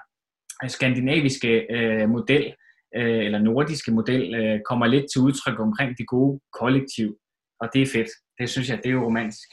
[0.63, 2.53] øh, skandinaviske øh, model,
[2.97, 7.17] øh, eller nordiske model, øh, kommer lidt til udtryk omkring det gode kollektiv,
[7.61, 8.09] og det er fedt.
[8.39, 9.49] Det synes jeg, det er jo romantisk.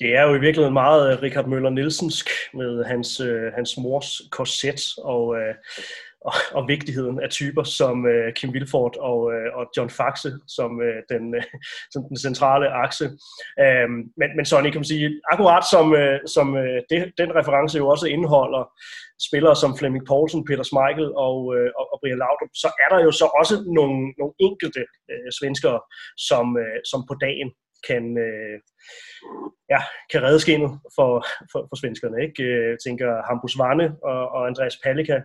[0.00, 4.20] Det er jo i virkeligheden meget øh, Richard Møller Nielsensk med hans, øh, hans mors
[4.30, 5.54] korset og, øh,
[6.20, 10.70] og, og vigtigheden af typer som øh, Kim Wilford og, øh, og John Faxe som,
[10.86, 11.42] øh, den, øh,
[11.92, 13.04] som den centrale akse.
[13.64, 13.88] Øh,
[14.20, 17.88] men, men Sonny, kan man sige, akkurat som, øh, som øh, det, den reference jo
[17.88, 18.64] også indeholder
[19.28, 23.00] spillere som Flemming Poulsen, Peter Schmeichel og, øh, og, og Brian Laudrup, så er der
[23.06, 25.80] jo så også nogle, nogle enkelte øh, svenskere,
[26.28, 27.48] som, øh, som på dagen
[27.88, 28.56] kan, øh,
[29.72, 29.80] ja,
[30.12, 31.10] kan redde skinnet for,
[31.52, 32.16] for, for svenskerne.
[32.26, 32.42] Ikke?
[32.70, 35.16] Jeg tænker Hampus Vanne og, og Andreas Palika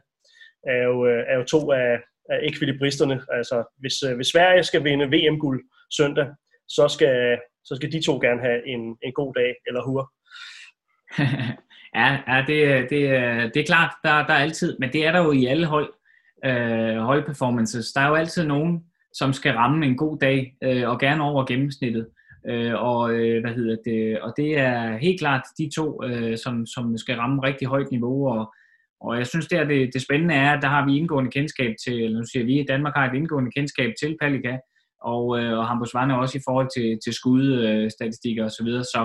[0.63, 1.99] er jo, øh, er jo to af,
[2.29, 3.21] af ekvilibristerne.
[3.31, 5.63] Altså, hvis, øh, hvis Sverige skal vinde VM-guld
[5.97, 6.27] søndag,
[6.67, 10.13] så skal, så skal de to gerne have en, en god dag, eller hur.
[11.99, 13.01] ja, ja det, det,
[13.53, 15.93] det er klart, der, der er altid, men det er der jo i alle hold,
[16.45, 17.93] øh, holdperformances.
[17.93, 18.83] Der er jo altid nogen,
[19.13, 22.07] som skal ramme en god dag, øh, og gerne over gennemsnittet.
[22.47, 24.21] Øh, og øh, hvad hedder det?
[24.21, 28.29] Og det er helt klart de to, øh, som, som skal ramme rigtig højt niveau,
[28.29, 28.53] og
[29.01, 32.03] og jeg synes, der det, det spændende er, at der har vi indgående kendskab til,
[32.03, 34.57] eller nu siger vi, at Danmark har et indgående kendskab til Palika,
[35.01, 38.55] og, øh, og Hambosvane også i forhold til, til skudstatistikker øh, osv.
[38.57, 38.83] Så, videre.
[38.83, 39.01] så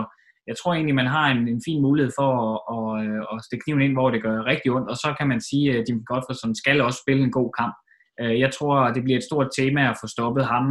[0.46, 3.64] jeg tror egentlig, man har en, en fin mulighed for at, at, øh, at stikke
[3.64, 6.54] kniven ind, hvor det gør rigtig ondt, og så kan man sige, at Jim Godfredson
[6.54, 7.74] skal også spille en god kamp.
[8.20, 10.66] Øh, jeg tror, det bliver et stort tema at få stoppet ham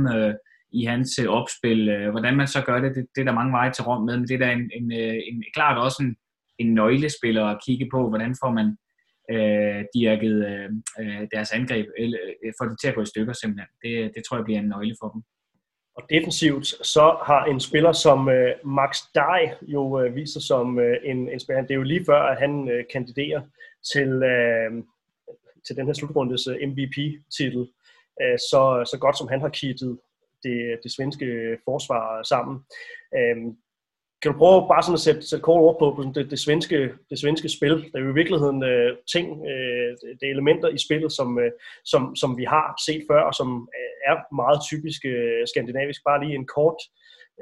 [0.72, 1.10] i hans
[1.40, 1.82] opspil.
[2.12, 4.28] Hvordan man så gør det, det, det er der mange veje til Rom med, men
[4.28, 4.92] det er da en, en,
[5.30, 6.16] en, klart også en,
[6.60, 8.78] en nøglespiller at kigge på, hvordan får man
[9.32, 10.70] øh, dirket øh,
[11.00, 13.70] øh, deres angreb, eller øh, får det til at gå i stykker simpelthen.
[13.84, 15.22] Det, det tror jeg bliver en nøgle for dem.
[15.98, 20.98] Og defensivt, så har en spiller som øh, Max Dai jo øh, viser som øh,
[21.04, 21.62] en, en spiller.
[21.62, 23.42] Det er jo lige før, at han øh, kandiderer
[23.94, 24.84] til, øh,
[25.68, 27.68] til den her slutrundes øh, MVP-titel.
[28.22, 30.00] Øh, så, så godt som han har kittet
[30.44, 32.60] det, det svenske forsvar sammen.
[33.18, 33.38] Øh,
[34.26, 36.80] kan du prøve bare sådan at sætte, sætte kort ord på, på det, det, svenske,
[37.10, 37.76] det svenske spil?
[37.92, 41.52] Der er jo i virkeligheden øh, ting, øh, det er elementer i spillet, som, øh,
[41.92, 46.00] som, som vi har set før, og som øh, er meget typisk øh, skandinavisk.
[46.10, 46.80] Bare lige en kort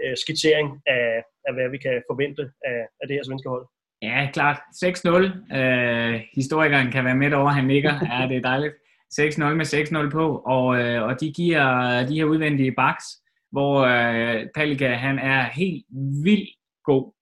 [0.01, 1.07] øh, skitsering af,
[1.47, 3.65] af, hvad vi kan forvente af, af det her svenske hold.
[4.07, 4.57] Ja, klart.
[4.83, 5.57] 6-0.
[5.59, 7.93] Øh, historikeren kan være med over, han nikker.
[8.11, 8.73] Ja, det er dejligt.
[9.19, 9.65] 6-0 med
[10.07, 10.25] 6-0 på,
[10.55, 11.65] og, øh, og de giver
[12.07, 13.05] de her udvendige baks,
[13.51, 15.85] hvor øh, Palika han er helt
[16.25, 16.47] vild
[16.83, 17.13] god.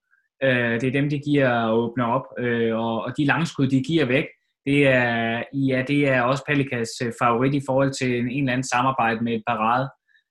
[0.44, 3.84] Øh, det er dem, de giver og åbner op, øh, og, og de langskud, de
[3.84, 4.26] giver væk,
[4.66, 8.54] det er, ja, det er også Pelikas øh, favorit i forhold til en, en eller
[8.54, 9.90] anden samarbejde med et parade.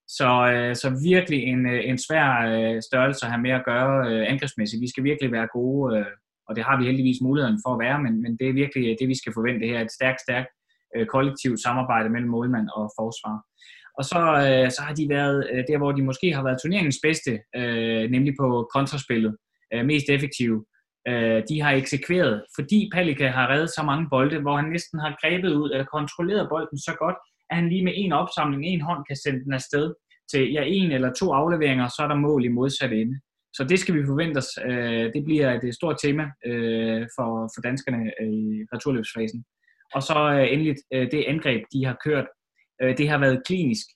[0.08, 3.92] Så, øh, så virkelig en, øh, en svær øh, størrelse at have med at gøre
[4.10, 4.82] øh, angrebsmæssigt.
[4.82, 6.06] Vi skal virkelig være gode, øh,
[6.48, 8.96] og det har vi heldigvis muligheden for at være, men, men det er virkelig øh,
[9.00, 9.80] det, vi skal forvente her.
[9.80, 10.50] Et stærkt, stærkt
[10.96, 13.36] øh, kollektivt samarbejde mellem målmand og forsvar.
[14.00, 17.00] Og så, øh, så har de været øh, der, hvor de måske har været turneringens
[17.06, 19.32] bedste, øh, nemlig på kontraspillet,
[19.72, 20.58] øh, mest effektive.
[21.08, 25.12] Øh, de har eksekveret, fordi Palika har reddet så mange bolde, hvor han næsten har
[25.22, 27.18] grebet ud eller kontrolleret bolden så godt,
[27.50, 29.94] at han lige med en opsamling, en hånd kan sende den afsted
[30.32, 33.20] til ja, en eller to afleveringer, så er der mål i modsat ende.
[33.56, 34.50] Så det skal vi forvente os.
[34.68, 39.44] Øh, det bliver et øh, stort tema øh, for, for danskerne øh, i returløbsfasen.
[39.94, 42.26] Og så øh, endelig øh, det angreb, de har kørt
[42.82, 43.86] Øh, det har været klinisk.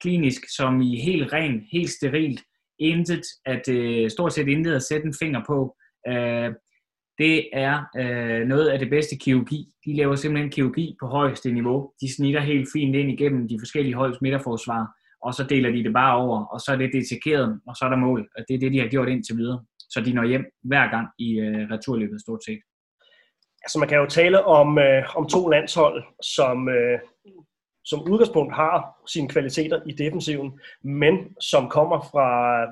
[0.00, 2.42] Klinisk som i helt ren, helt sterilt.
[2.78, 5.76] Intet, at øh, stort set intet at sætte en finger på.
[6.08, 6.52] Øh,
[7.18, 9.68] det er øh, noget af det bedste kirurgi.
[9.84, 11.92] De laver simpelthen kirurgi på højeste niveau.
[12.00, 14.86] De snitter helt fint ind igennem de forskellige holds midterforsvar,
[15.22, 17.88] og så deler de det bare over, og så er det detekeret, og så er
[17.88, 18.28] der mål.
[18.36, 19.64] Og det er det, de har gjort indtil videre.
[19.78, 22.60] Så de når hjem hver gang i øh, returløbet stort set.
[23.62, 26.98] Altså man kan jo tale om, øh, om to landshold, som, øh,
[27.90, 28.76] som udgangspunkt har
[29.06, 32.28] sine kvaliteter i defensiven, men som kommer fra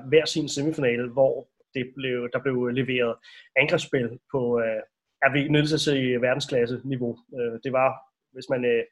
[0.09, 3.15] hver sin semifinale, hvor det blev, der blev leveret
[3.61, 4.81] angrebsspil på, øh,
[5.25, 5.95] er vi nødt til at se
[6.25, 7.13] verdensklasse-niveau.
[7.37, 7.89] Øh, det var,
[8.35, 8.83] hvis man øh,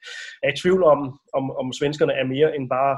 [0.44, 1.00] er i tvivl om,
[1.38, 2.94] om, om svenskerne er mere end bare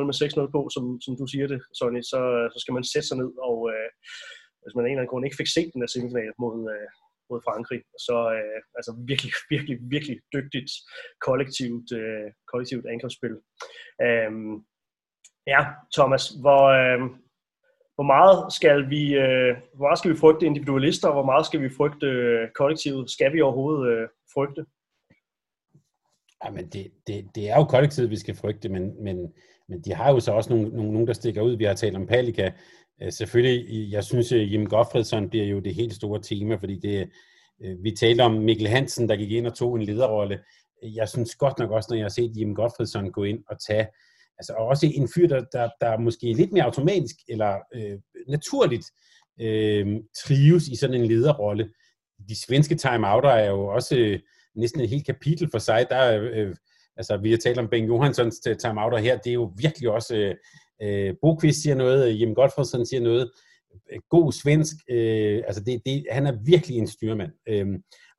[0.00, 0.14] 6-0 med
[0.48, 2.20] 6-0 på, som, som du siger det, Sonny, så,
[2.52, 3.88] så skal man sætte sig ned, og øh,
[4.62, 6.88] hvis man af en eller anden grund ikke fik set den der semifinale mod, øh,
[7.30, 7.80] mod Frankrig.
[8.06, 10.70] Så øh, altså virkelig, virkelig, virkelig dygtigt
[11.26, 13.34] kollektivt, øh, kollektivt angrebsspil.
[14.04, 14.32] Øh,
[15.52, 15.60] ja,
[15.96, 17.00] Thomas, hvor, øh,
[17.96, 21.60] hvor meget skal vi øh, hvor meget skal vi frygte individualister, og hvor meget skal
[21.64, 23.10] vi frygte øh, kollektivet?
[23.10, 24.62] Skal vi overhovedet øh, frygte?
[26.44, 29.32] Jamen, det, det, det er jo kollektivet, vi skal frygte, men, men,
[29.68, 31.56] men de har jo så også nogle, nogle, nogle der stikker ud.
[31.56, 32.50] Vi har talt om Palika,
[33.02, 37.08] Øh, selvfølgelig, jeg synes, at Jim Gottfredsson bliver jo det helt store tema, fordi det,
[37.64, 40.38] øh, vi talte om Mikkel Hansen, der gik ind og tog en lederrolle.
[40.82, 43.86] Jeg synes godt nok også, når jeg har set Jim Gottfredsson gå ind og tage,
[44.38, 48.86] altså også en fyr, der, der, der måske lidt mere automatisk eller øh, naturligt
[49.40, 51.70] øh, trives i sådan en lederrolle.
[52.28, 54.20] De svenske timeouter er jo også øh,
[54.56, 55.86] næsten et helt kapitel for sig.
[55.90, 56.54] Der, øh,
[56.96, 60.34] altså, vi har talt om Ben Johanssons timeouter her, det er jo virkelig også øh,
[60.82, 63.30] Øh, Bokvist siger noget, øh, Jim Godfredsen siger noget.
[63.92, 64.76] Øh, god svensk.
[64.90, 67.32] Øh, altså det, det, han er virkelig en styrmand.
[67.48, 67.66] Øh,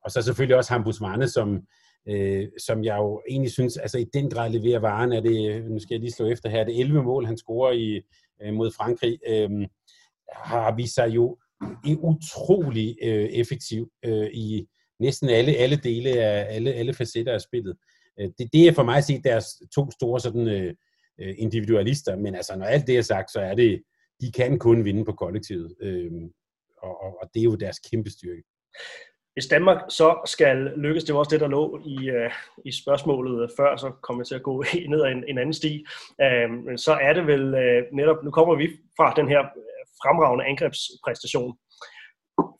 [0.04, 1.60] og så selvfølgelig også Hampus Varne, som,
[2.08, 5.12] øh, som jeg jo egentlig synes, altså i den grad leverer varen.
[5.12, 8.02] Er det, nu skal jeg lige slå efter her, det 11 mål, han scorer i,
[8.42, 9.50] øh, mod Frankrig, øh,
[10.32, 11.38] har vist sig jo
[12.02, 14.66] utrolig øh, effektiv øh, i
[15.00, 17.76] næsten alle, alle dele af alle, alle facetter af spillet.
[18.20, 20.74] Øh, det, det er for mig at se deres to store sådan, øh,
[21.20, 23.82] øh, individualister, men altså når alt det er sagt, så er det,
[24.20, 26.12] de kan kun vinde på kollektivet, øh,
[26.78, 28.42] og, og, og det er jo deres kæmpe styrke.
[29.32, 32.32] Hvis Danmark så skal lykkes, det var også det, der lå i, uh,
[32.64, 35.84] i spørgsmålet før, så kommer jeg til at gå ned ad en, en anden sti,
[36.24, 40.44] uh, så er det vel uh, netop, nu kommer vi fra den her øh, fremragende
[40.44, 41.56] angrebspræstation,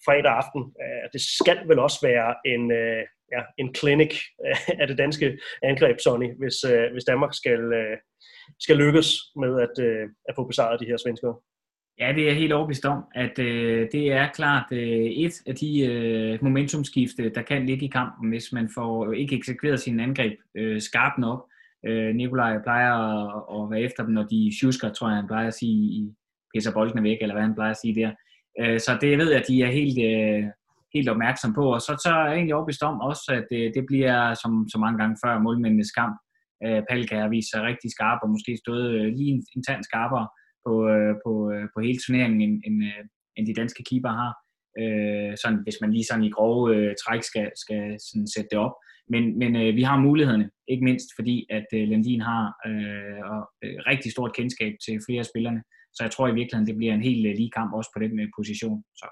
[0.07, 0.63] fredag aften.
[0.83, 3.03] Øh, det skal vel også være en, øh,
[3.35, 4.13] ja, en clinic
[4.81, 7.97] af det danske angreb, Sonny, hvis, øh, hvis Danmark skal, øh,
[8.61, 11.37] skal lykkes med at, øh, at få besejret de her svenskere.
[11.99, 15.81] Ja, det er helt overbevist om, at øh, det er klart øh, et af de
[15.81, 20.81] øh, momentumskifte, der kan ligge i kampen, hvis man får ikke eksekveret sin angreb øh,
[20.81, 21.49] skarpt nok.
[21.87, 25.47] Øh, Nikolaj plejer at, at være efter dem, når de sjusker, tror jeg, han plejer
[25.47, 26.15] at sige, i
[26.55, 28.11] pisser bolden væk, eller hvad han plejer at sige der.
[28.61, 30.45] Øh, så det jeg ved jeg, at de er helt, øh,
[30.95, 31.75] helt opmærksom på.
[31.75, 34.79] Og så, så er jeg egentlig overbevist om også, at det, det bliver, som så
[34.79, 36.17] mange gange før, målmændenes kamp.
[36.65, 39.83] Øh, Palka har vist sig rigtig skarp, og måske stået øh, lige en, en tand
[39.89, 40.27] skarpere
[40.67, 43.05] på, øh, på, øh, på hele turneringen, end, end, øh,
[43.37, 44.33] end de danske keeper har.
[44.81, 48.59] Øh, sådan, hvis man lige sådan i grove øh, træk skal, skal sådan sætte det
[48.67, 48.75] op.
[49.13, 53.43] Men, men øh, vi har mulighederne, ikke mindst fordi, at øh, Landin har øh, og,
[53.65, 55.63] øh, rigtig stort kendskab til flere af spillerne.
[55.95, 58.21] Så jeg tror i virkeligheden, det bliver en helt øh, lige kamp også på den
[58.21, 58.85] øh, position.
[59.01, 59.09] Så.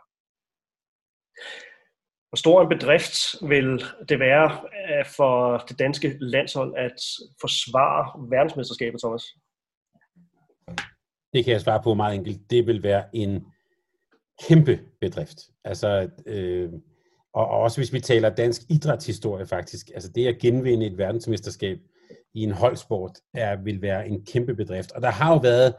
[2.35, 6.97] Hvor stor en bedrift vil det være øh, for det danske landshold at
[7.41, 9.24] forsvare verdensmesterskabet, Thomas?
[11.32, 12.51] Det kan jeg svare på meget enkelt.
[12.51, 13.47] Det vil være en
[14.49, 15.39] kæmpe bedrift.
[15.64, 16.72] Altså, øh,
[17.35, 21.78] og, og også hvis vi taler dansk idrætshistorie faktisk, altså det at genvinde et verdensmesterskab
[22.35, 24.93] i en holdsport er, vil være en kæmpe bedrift.
[24.93, 25.74] Og der har jo været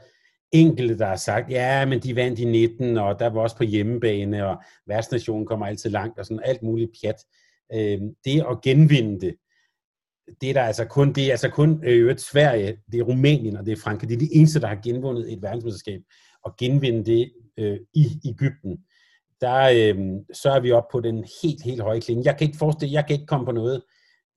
[0.62, 3.64] enkelte, der har sagt, ja, men de vandt i 19, og der var også på
[3.64, 7.26] hjemmebane, og værtsnationen kommer altid langt, og sådan alt muligt pjat.
[7.74, 9.36] Øh, det at genvinde det,
[10.41, 13.58] det er der altså kun, det er altså kun øh, øvrigt Sverige, det er Rumænien
[13.58, 14.10] og det er Frankrig.
[14.10, 16.01] Det er de eneste, der har genvundet et verdensmesterskab.
[16.43, 18.78] Og genvinde det øh, i Ægypten,
[19.41, 22.24] der øh, så er vi op på den helt, helt høje klinge.
[22.26, 23.82] Jeg kan ikke forestille, jeg kan ikke komme på noget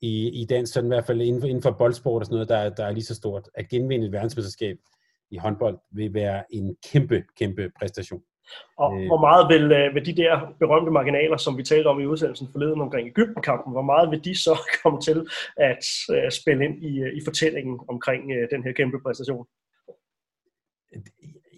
[0.00, 2.48] i, i dansk, sådan i hvert fald inden for, inden for boldsport og sådan noget,
[2.48, 3.48] der, der er lige så stort.
[3.54, 4.76] At genvinde et verdensmesterskab
[5.30, 8.22] i håndbold vil være en kæmpe, kæmpe præstation.
[8.78, 12.00] Og øh, hvor meget vil, øh, vil de der berømte marginaler, som vi talte om
[12.00, 15.26] i udsendelsen forleden omkring Ægypten-kampen, hvor meget vil de så komme til
[15.56, 19.46] at uh, spille ind i, uh, i fortællingen omkring den her kæmpe præstation?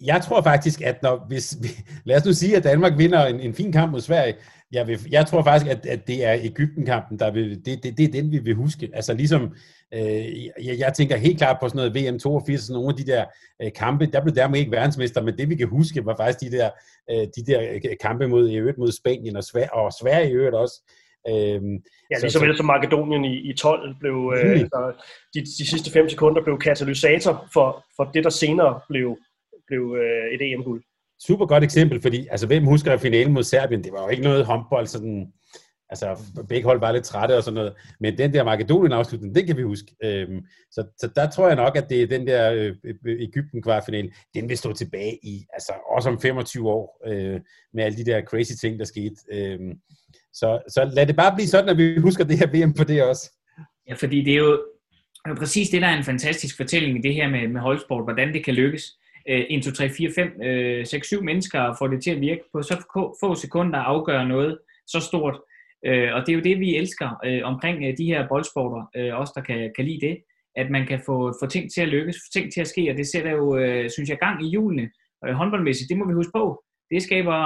[0.05, 1.57] Jeg tror faktisk, at når, hvis,
[2.07, 4.35] lad os nu sige, at Danmark vinder en, en fin kamp mod Sverige,
[4.71, 8.03] jeg, vil, jeg tror faktisk, at, at det er Ægypten-kampen, der vil, det, det, det
[8.03, 8.89] er den, vi vil huske.
[8.93, 9.55] Altså ligesom,
[9.93, 13.11] øh, jeg, jeg tænker helt klart på sådan noget VM 82, sådan nogle af de
[13.11, 13.25] der
[13.61, 16.57] øh, kampe, der blev dermed ikke verdensmester, men det vi kan huske, var faktisk de
[16.57, 16.69] der,
[17.11, 20.55] øh, de der kampe mod, i øvrigt mod Spanien og, Sverige, og Sverige i øvrigt
[20.55, 20.75] også.
[21.29, 21.73] Øhm,
[22.11, 24.93] ja, ligesom så, som Makedonien i, i 12 blev, øh, altså,
[25.33, 29.17] de, de sidste fem sekunder blev katalysator for, for det, der senere blev,
[29.67, 30.83] blev øh, et EM-guld
[31.27, 33.83] super godt eksempel, fordi altså, hvem husker finalen mod Serbien?
[33.83, 35.33] Det var jo ikke noget håndbold, sådan,
[35.91, 39.47] altså begge hold var lidt trætte og sådan noget, men den der Makedonien afslutning, det
[39.47, 39.95] kan vi huske.
[40.03, 42.75] Øhm, så, så der tror jeg nok, at det er den der øh,
[43.05, 47.39] øh Ægypten kvartfinal, den vil stå tilbage i, altså også om 25 år, øh,
[47.73, 49.15] med alle de der crazy ting, der skete.
[49.31, 49.73] Øhm,
[50.33, 53.03] så, så lad det bare blive sådan, at vi husker det her VM på det
[53.03, 53.31] også.
[53.87, 54.51] Ja, fordi det er jo,
[55.25, 58.03] det er præcis det, der er en fantastisk fortælling i det her med, med holdsport,
[58.03, 58.83] hvordan det kan lykkes.
[59.25, 62.83] 1, 2, 3, 4, 5, 6, 7 mennesker får det til at virke på så
[63.19, 65.39] få sekunder at afgøre noget så stort.
[65.85, 69.13] Øh, og det er jo det, vi elsker øh, omkring øh, de her boldsporter, øh,
[69.21, 70.17] os der kan, kan lide det,
[70.55, 72.97] at man kan få, få ting til at lykkes, få ting til at ske, og
[72.97, 74.89] det sætter jo, øh, synes jeg, gang i julene.
[75.25, 76.63] Øh, håndboldmæssigt, det må vi huske på.
[76.91, 77.37] Det skaber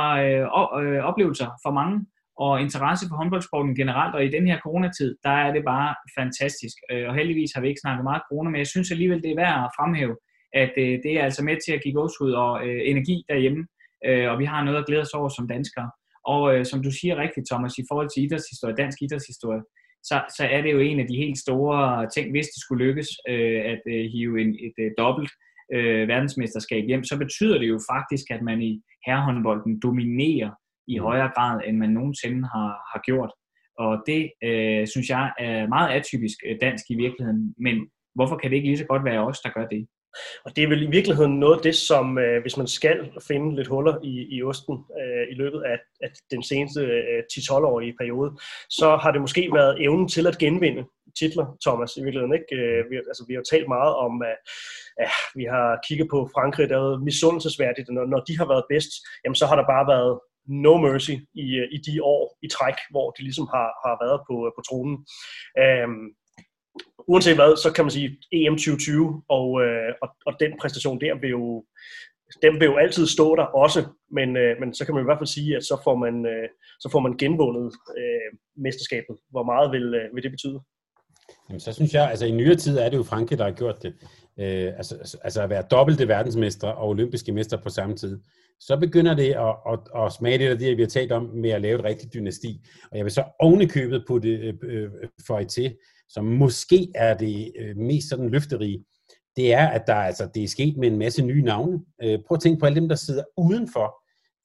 [1.09, 2.05] oplevelser for mange,
[2.37, 6.77] og interesse for håndboldsporten generelt, og i den her coronatid, der er det bare fantastisk.
[7.09, 9.63] Og heldigvis har vi ikke snakket meget corona, men jeg synes alligevel, det er værd
[9.65, 10.15] at fremhæve,
[10.61, 13.67] at øh, det er altså med til at give gåshud og øh, energi derhjemme,
[14.05, 15.89] øh, og vi har noget at glæde os over som danskere.
[16.33, 19.63] Og øh, som du siger rigtigt, Thomas, i forhold til idrætshistorie, dansk idrætshistorie,
[20.09, 23.09] så, så er det jo en af de helt store ting, hvis det skulle lykkes
[23.29, 25.31] øh, at øh, hive en, et øh, dobbelt
[25.75, 30.51] øh, verdensmesterskab hjem, så betyder det jo faktisk, at man i herrehåndbolden dominerer
[30.87, 31.03] i mm.
[31.03, 33.31] højere grad, end man nogensinde har, har gjort.
[33.79, 37.75] Og det øh, synes jeg er meget atypisk øh, dansk i virkeligheden, men
[38.15, 39.87] hvorfor kan det ikke lige så godt være os, der gør det?
[40.45, 43.55] Og det er vel i virkeligheden noget af det, som øh, hvis man skal finde
[43.55, 48.31] lidt huller i, i osten øh, i løbet af, af den seneste øh, 10-12-årige periode,
[48.69, 50.83] så har det måske været evnen til at genvinde
[51.19, 52.33] titler, Thomas, i virkeligheden.
[52.39, 52.55] Ikke?
[52.55, 54.37] Øh, vi, altså, vi har jo talt meget om, at
[55.01, 55.09] ja,
[55.39, 58.91] vi har kigget på Frankrig, der er misundelsesværdigt, når, når de har været bedst,
[59.23, 60.13] jamen så har der bare været
[60.47, 64.19] no mercy i, øh, i de år i træk, hvor de ligesom har, har været
[64.27, 64.97] på, øh, på tronen.
[65.63, 66.05] Øhm,
[67.07, 71.19] uanset hvad, så kan man sige EM 2020, og, øh, og, og den præstation der
[71.21, 71.65] vil jo,
[72.41, 75.19] den vil jo altid stå der også, men, øh, men så kan man i hvert
[75.19, 76.49] fald sige, at så får man, øh,
[76.79, 79.15] så får man genvundet øh, mesterskabet.
[79.29, 80.59] Hvor meget vil, øh, vil det betyde?
[81.49, 83.83] Jamen, så synes jeg, altså i nyere tid er det jo Frankrig, der har gjort
[83.83, 83.93] det.
[84.39, 88.19] Øh, altså, altså, altså at være dobbelte verdensmester og olympiske mester på samme tid.
[88.59, 91.49] så begynder det at, at, at smage det der det, vi har talt om med
[91.49, 92.61] at lave et rigtigt dynasti.
[92.91, 94.89] Og jeg vil så ovenikøbet på det øh, øh,
[95.27, 95.75] for I til,
[96.09, 98.85] som måske er det øh, mest sådan løfterige,
[99.35, 101.79] det er, at der altså, det er sket med en masse nye navne.
[102.03, 103.95] Øh, prøv at tænke på alle dem, der sidder udenfor.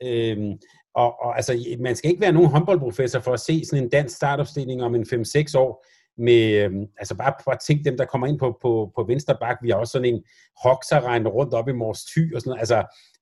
[0.03, 0.55] Øh,
[0.95, 4.17] og, og altså, man skal ikke være nogen håndboldprofessor for at se sådan en dansk
[4.17, 5.87] startopstilling om en 5-6 år,
[6.19, 9.57] med, øh, altså bare, bare tænk dem, der kommer ind på, på, på venstre bak.
[9.63, 10.23] Vi har også sådan en
[10.63, 12.61] Hoxer rundt op i Mors Thy og sådan noget.
[12.61, 12.79] Altså,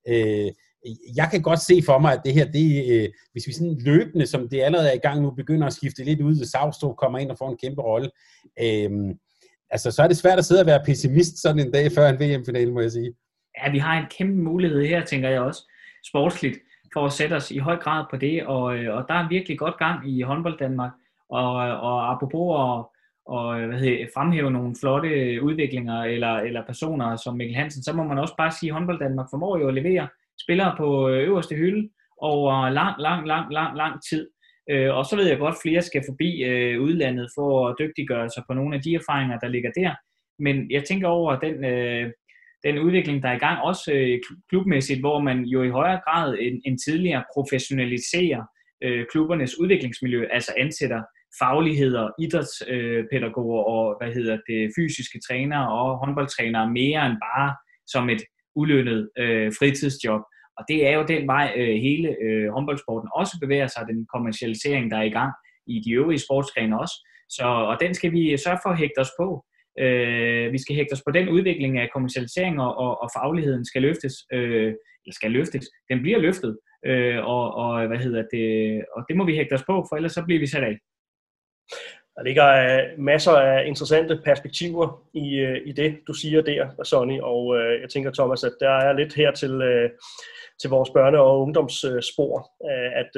[0.08, 0.52] øh,
[1.16, 4.26] jeg kan godt se for mig, at det her, det, øh, hvis vi sådan løbende,
[4.26, 7.30] som det allerede er i gang nu, begynder at skifte lidt ud, Savstrup kommer ind
[7.30, 8.10] og får en kæmpe rolle,
[8.62, 9.14] øh,
[9.70, 12.20] altså så er det svært at sidde og være pessimist sådan en dag før en
[12.20, 13.12] VM-finale, må jeg sige.
[13.58, 15.62] Ja, vi har en kæmpe mulighed her, tænker jeg også,
[16.06, 16.58] sportsligt,
[16.92, 19.58] for at sætte os i høj grad på det, og, øh, og der er virkelig
[19.58, 20.92] godt gang i håndbold Danmark,
[21.28, 22.98] og, og apropos at
[23.28, 28.02] og, hvad hedder, fremhæve nogle flotte udviklinger eller, eller personer som Mikkel Hansen, så må
[28.04, 30.08] man også bare sige, at håndbold Danmark formår jo at levere
[30.44, 31.88] spillere på øh, øverste hylde
[32.20, 34.28] over lang, lang, lang, lang, lang tid.
[34.70, 38.30] Øh, og så ved jeg godt, at flere skal forbi øh, udlandet for at dygtiggøre
[38.30, 39.94] sig på nogle af de erfaringer, der ligger der.
[40.38, 42.12] Men jeg tænker over den, øh,
[42.64, 44.18] den udvikling, der er i gang, også øh,
[44.50, 48.42] klubmæssigt, hvor man jo i højere grad end, end tidligere professionaliserer
[49.10, 51.02] klubbernes udviklingsmiljø, altså ansætter
[51.40, 58.22] fagligheder, idrætspædagoger og hvad hedder det, fysiske trænere og håndboldtrænere mere end bare som et
[58.54, 60.22] ulønnet øh, fritidsjob.
[60.58, 64.90] Og det er jo den vej, øh, hele øh, håndboldsporten også bevæger sig, den kommercialisering,
[64.90, 65.32] der er i gang
[65.66, 66.96] i de øvrige sportsgrene også.
[67.28, 69.44] Så, og den skal vi sørge for at hægte os på.
[69.78, 73.82] Øh, vi skal hægte os på den udvikling af kommercialisering, og, og, og fagligheden skal
[73.82, 79.04] løftes, øh, eller skal løftes, den bliver løftet, øh, og, og, hvad hedder det, og
[79.08, 80.78] det må vi hægte os på, for ellers så bliver vi sat af.
[82.18, 87.20] Der ligger øh, masser af interessante perspektiver i, øh, i det, du siger der, Sonny,
[87.20, 89.90] og øh, jeg tænker, Thomas, at der er lidt her til, øh,
[90.60, 92.34] til vores børne- og ungdomsspor,
[93.02, 93.10] at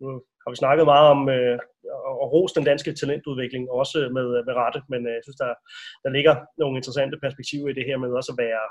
[0.00, 0.08] nu
[0.42, 1.20] har vi snakket meget om
[2.22, 5.52] at rose den danske talentudvikling, også med, med rette, men jeg synes, der,
[6.04, 8.64] der ligger nogle interessante perspektiver i det her med også at være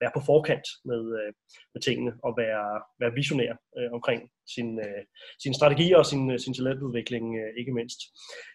[0.00, 1.30] være på forkant med, øh,
[1.74, 2.66] med tingene og være,
[3.00, 4.20] være visionær øh, omkring
[4.54, 5.02] sin, øh,
[5.42, 8.00] sin strategi og sin, øh, sin talentudvikling, øh, ikke mindst.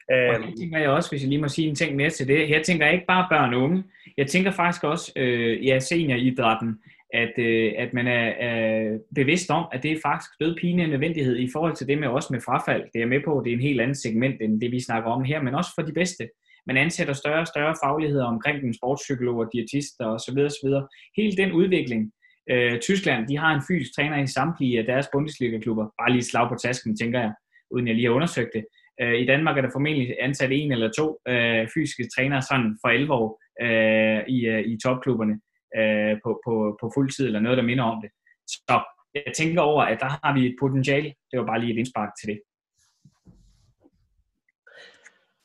[0.10, 2.48] Og det tænker jeg også, hvis jeg lige må sige en ting mere til det.
[2.48, 3.84] Her tænker jeg ikke bare børn og unge.
[4.18, 6.72] Jeg tænker faktisk også, øh, ja, senioridrætten,
[7.14, 11.38] at, øh, at man er, er bevidst om, at det er faktisk død pine nødvendighed
[11.38, 12.84] i forhold til det med også med frafald.
[12.94, 15.24] Det er med på, det er en helt anden segment end det, vi snakker om
[15.24, 16.30] her, men også for de bedste
[16.68, 20.38] man ansætter større og større fagligheder omkring den sportspsykologer, diætister osv.
[20.50, 20.70] osv.
[21.18, 22.12] Hele den udvikling,
[22.52, 25.86] øh, Tyskland, de har en fysisk træner i samtlige af deres Bundesliga-klubber.
[26.00, 27.34] Bare lige slag på tasken, tænker jeg,
[27.72, 28.66] uden jeg lige har undersøgt det.
[29.02, 32.90] Øh, I Danmark er der formentlig ansat en eller to øh, fysiske trænere sådan for
[32.90, 33.26] alvor
[33.66, 35.36] øh, i, øh, i topklubberne
[35.80, 38.12] øh, på, på, på fuld tid, eller noget, der minder om det.
[38.48, 38.84] Så
[39.16, 41.10] jeg tænker over, at der har vi et potentiale.
[41.32, 42.40] Det var bare lige et indspark til det.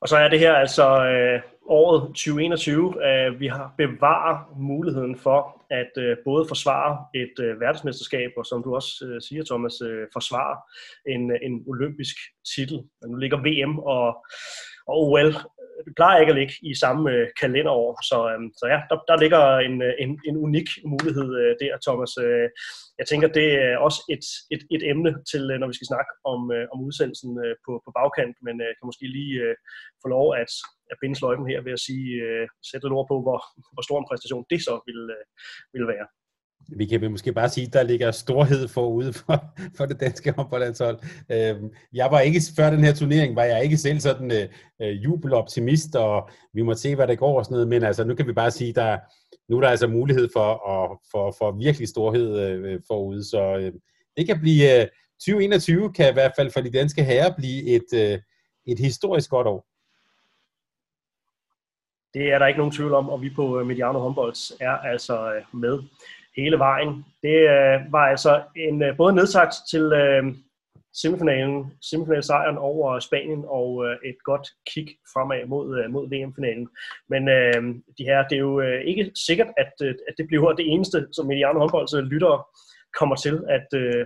[0.01, 3.05] Og så er det her altså øh, året 2021.
[3.07, 8.63] Øh, vi har bevaret muligheden for at øh, både forsvare et øh, verdensmesterskab, og som
[8.63, 10.57] du også øh, siger, Thomas, øh, forsvare
[11.13, 12.15] en, øh, en olympisk
[12.55, 12.83] titel.
[13.07, 14.07] Nu ligger VM og,
[14.87, 15.35] og OL
[15.85, 17.89] det plejer ikke at ligge i samme øh, kalenderår.
[18.09, 21.73] Så, øh, så ja, der, der ligger en, øh, en, en unik mulighed øh, der,
[21.85, 22.13] Thomas.
[22.25, 22.47] Øh,
[22.99, 26.11] jeg tænker, det er også et, et, et emne til, øh, når vi skal snakke
[26.33, 29.55] om, øh, om udsendelsen øh, på, på bagkant, men øh, kan måske lige øh,
[30.01, 30.51] få lov at,
[30.91, 33.39] at binde sløjfen her ved at sige, øh, sætte et ord på, hvor,
[33.73, 35.23] hvor stor en præstation det så vil, øh,
[35.73, 36.07] vil være
[36.67, 39.45] vi kan måske bare sige, at der ligger storhed forude for,
[39.77, 40.99] for det danske håndboldlandshold.
[41.31, 44.47] Øhm, jeg var ikke, før den her turnering, var jeg ikke selv sådan øh,
[44.81, 48.15] øh jubeloptimist, og vi må se, hvad det går og sådan noget, men altså, nu
[48.15, 48.97] kan vi bare sige, der
[49.49, 53.57] nu er der altså mulighed for, at, for, for virkelig storhed øh, øh forude, så
[53.57, 53.73] øh,
[54.17, 54.87] det kan blive, øh,
[55.19, 58.19] 2021 kan i hvert fald for de danske herrer blive et, øh,
[58.65, 59.67] et historisk godt år.
[62.13, 65.43] Det er der ikke nogen tvivl om, og vi på øh, Mediano Håndbolds er altså
[65.53, 65.79] med
[66.37, 67.05] hele vejen.
[67.23, 70.23] Det øh, var altså en øh, både nedsagt til øh,
[71.01, 71.57] semifinalen,
[71.89, 76.67] semifinalsejren over Spanien og øh, et godt kick fremad mod, øh, mod VM-finalen.
[77.09, 77.59] Men øh,
[77.97, 81.07] de her, det er jo øh, ikke sikkert, at, øh, at det bliver det eneste,
[81.15, 82.43] som Mediano håndbolds lyttere
[82.99, 84.05] kommer til at, øh,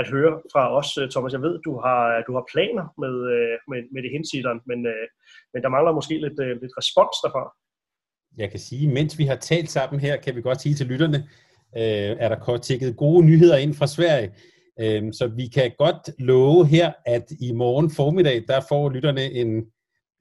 [0.00, 0.98] at høre fra os.
[1.12, 4.86] Thomas, jeg ved, du har, du har planer med, øh, med, med det hensideren, men,
[4.86, 5.06] øh,
[5.52, 7.44] men der mangler måske lidt, øh, lidt respons derfra.
[8.36, 11.28] Jeg kan sige, mens vi har talt sammen her, kan vi godt sige til lytterne,
[11.76, 14.30] øh, er der tækket gode nyheder ind fra Sverige.
[14.80, 19.64] Øh, så vi kan godt love her, at i morgen formiddag, der får lytterne en,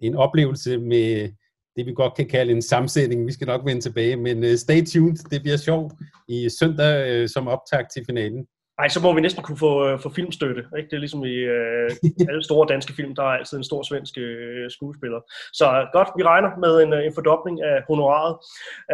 [0.02, 1.30] en oplevelse med
[1.76, 3.28] det, vi godt kan kalde en sammensætning.
[3.28, 5.16] Vi skal nok vende tilbage, men øh, stay tuned.
[5.32, 5.94] Det bliver sjovt
[6.28, 8.46] i søndag øh, som optag til finalen.
[8.80, 10.62] Ej, så må vi næsten kunne få, øh, få filmstøtte.
[10.78, 10.90] Ikke?
[10.90, 11.90] Det er ligesom i øh,
[12.30, 15.20] alle store danske film, der er altid en stor svensk øh, skuespiller.
[15.54, 18.34] Så godt, vi regner med en, øh, en fordobling af honoraret.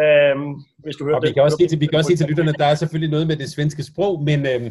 [0.04, 2.18] Øhm, hvis du hører og det, vi kan også sige til, vi kan også sige
[2.18, 4.62] til lytterne, der er selvfølgelig noget med det svenske sprog, men øh,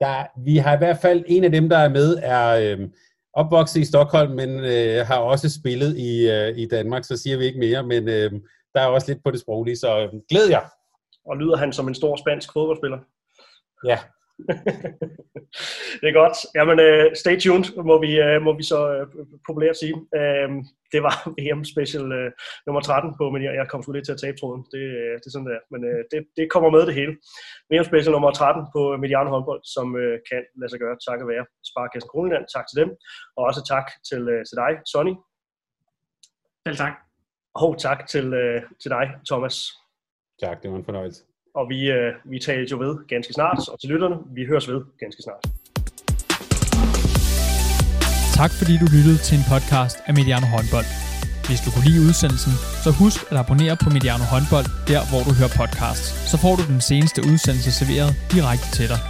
[0.00, 2.88] der, vi har i hvert fald en af dem, der er med, er øh,
[3.34, 7.44] opvokset i Stockholm, men øh, har også spillet i, øh, i Danmark, så siger vi
[7.44, 8.30] ikke mere, men øh,
[8.74, 10.64] der er også lidt på det sproglige, så øh, glæd jer!
[11.26, 12.98] Og lyder han som en stor spansk fodboldspiller?
[13.84, 13.98] Ja,
[16.00, 16.36] det er godt.
[16.58, 19.94] Jamen, uh, stay tuned, må vi, uh, må vi så uh, populært sige.
[20.18, 20.50] Uh,
[20.94, 22.30] det var VM Special uh,
[22.66, 24.62] nummer 13 på, men jeg, jeg kom sgu lidt til at tabe tråden.
[24.74, 25.60] Det, uh, det er sådan der.
[25.72, 27.12] Men uh, det, det kommer med det hele.
[27.70, 31.44] VM Special nummer 13 på Mediano håndbold, som uh, kan lade sig gøre takket være
[31.70, 32.44] Sparkassen Kroneland.
[32.54, 32.90] Tak til dem.
[33.36, 35.14] Og også tak til, uh, til dig, Sonny.
[36.66, 36.94] Selv tak.
[37.62, 39.56] Og tak til, uh, til dig, Thomas.
[40.44, 41.22] Tak, det var en fornøjelse
[41.58, 44.80] og vi, øh, vi taler jo ved ganske snart, og til lytterne, vi høres ved
[45.02, 45.42] ganske snart.
[48.38, 50.88] Tak fordi du lyttede til en podcast af Mediano Håndbold.
[51.48, 52.54] Hvis du kunne lide udsendelsen,
[52.84, 56.06] så husk at abonnere på Mediano Håndbold, der hvor du hører podcasts.
[56.30, 59.00] Så får du den seneste udsendelse serveret direkte til dig.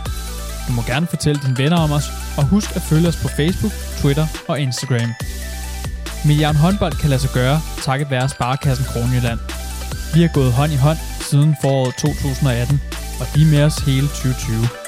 [0.67, 2.07] Du må gerne fortælle dine venner om os,
[2.39, 5.11] og husk at følge os på Facebook, Twitter og Instagram.
[6.29, 9.41] Mediano Håndbold kan lade sig gøre, takket være Sparkassen Kronjylland.
[10.15, 12.83] Vi har gået hånd i hånd siden foråret 2018,
[13.21, 14.88] og de er med os hele 2020.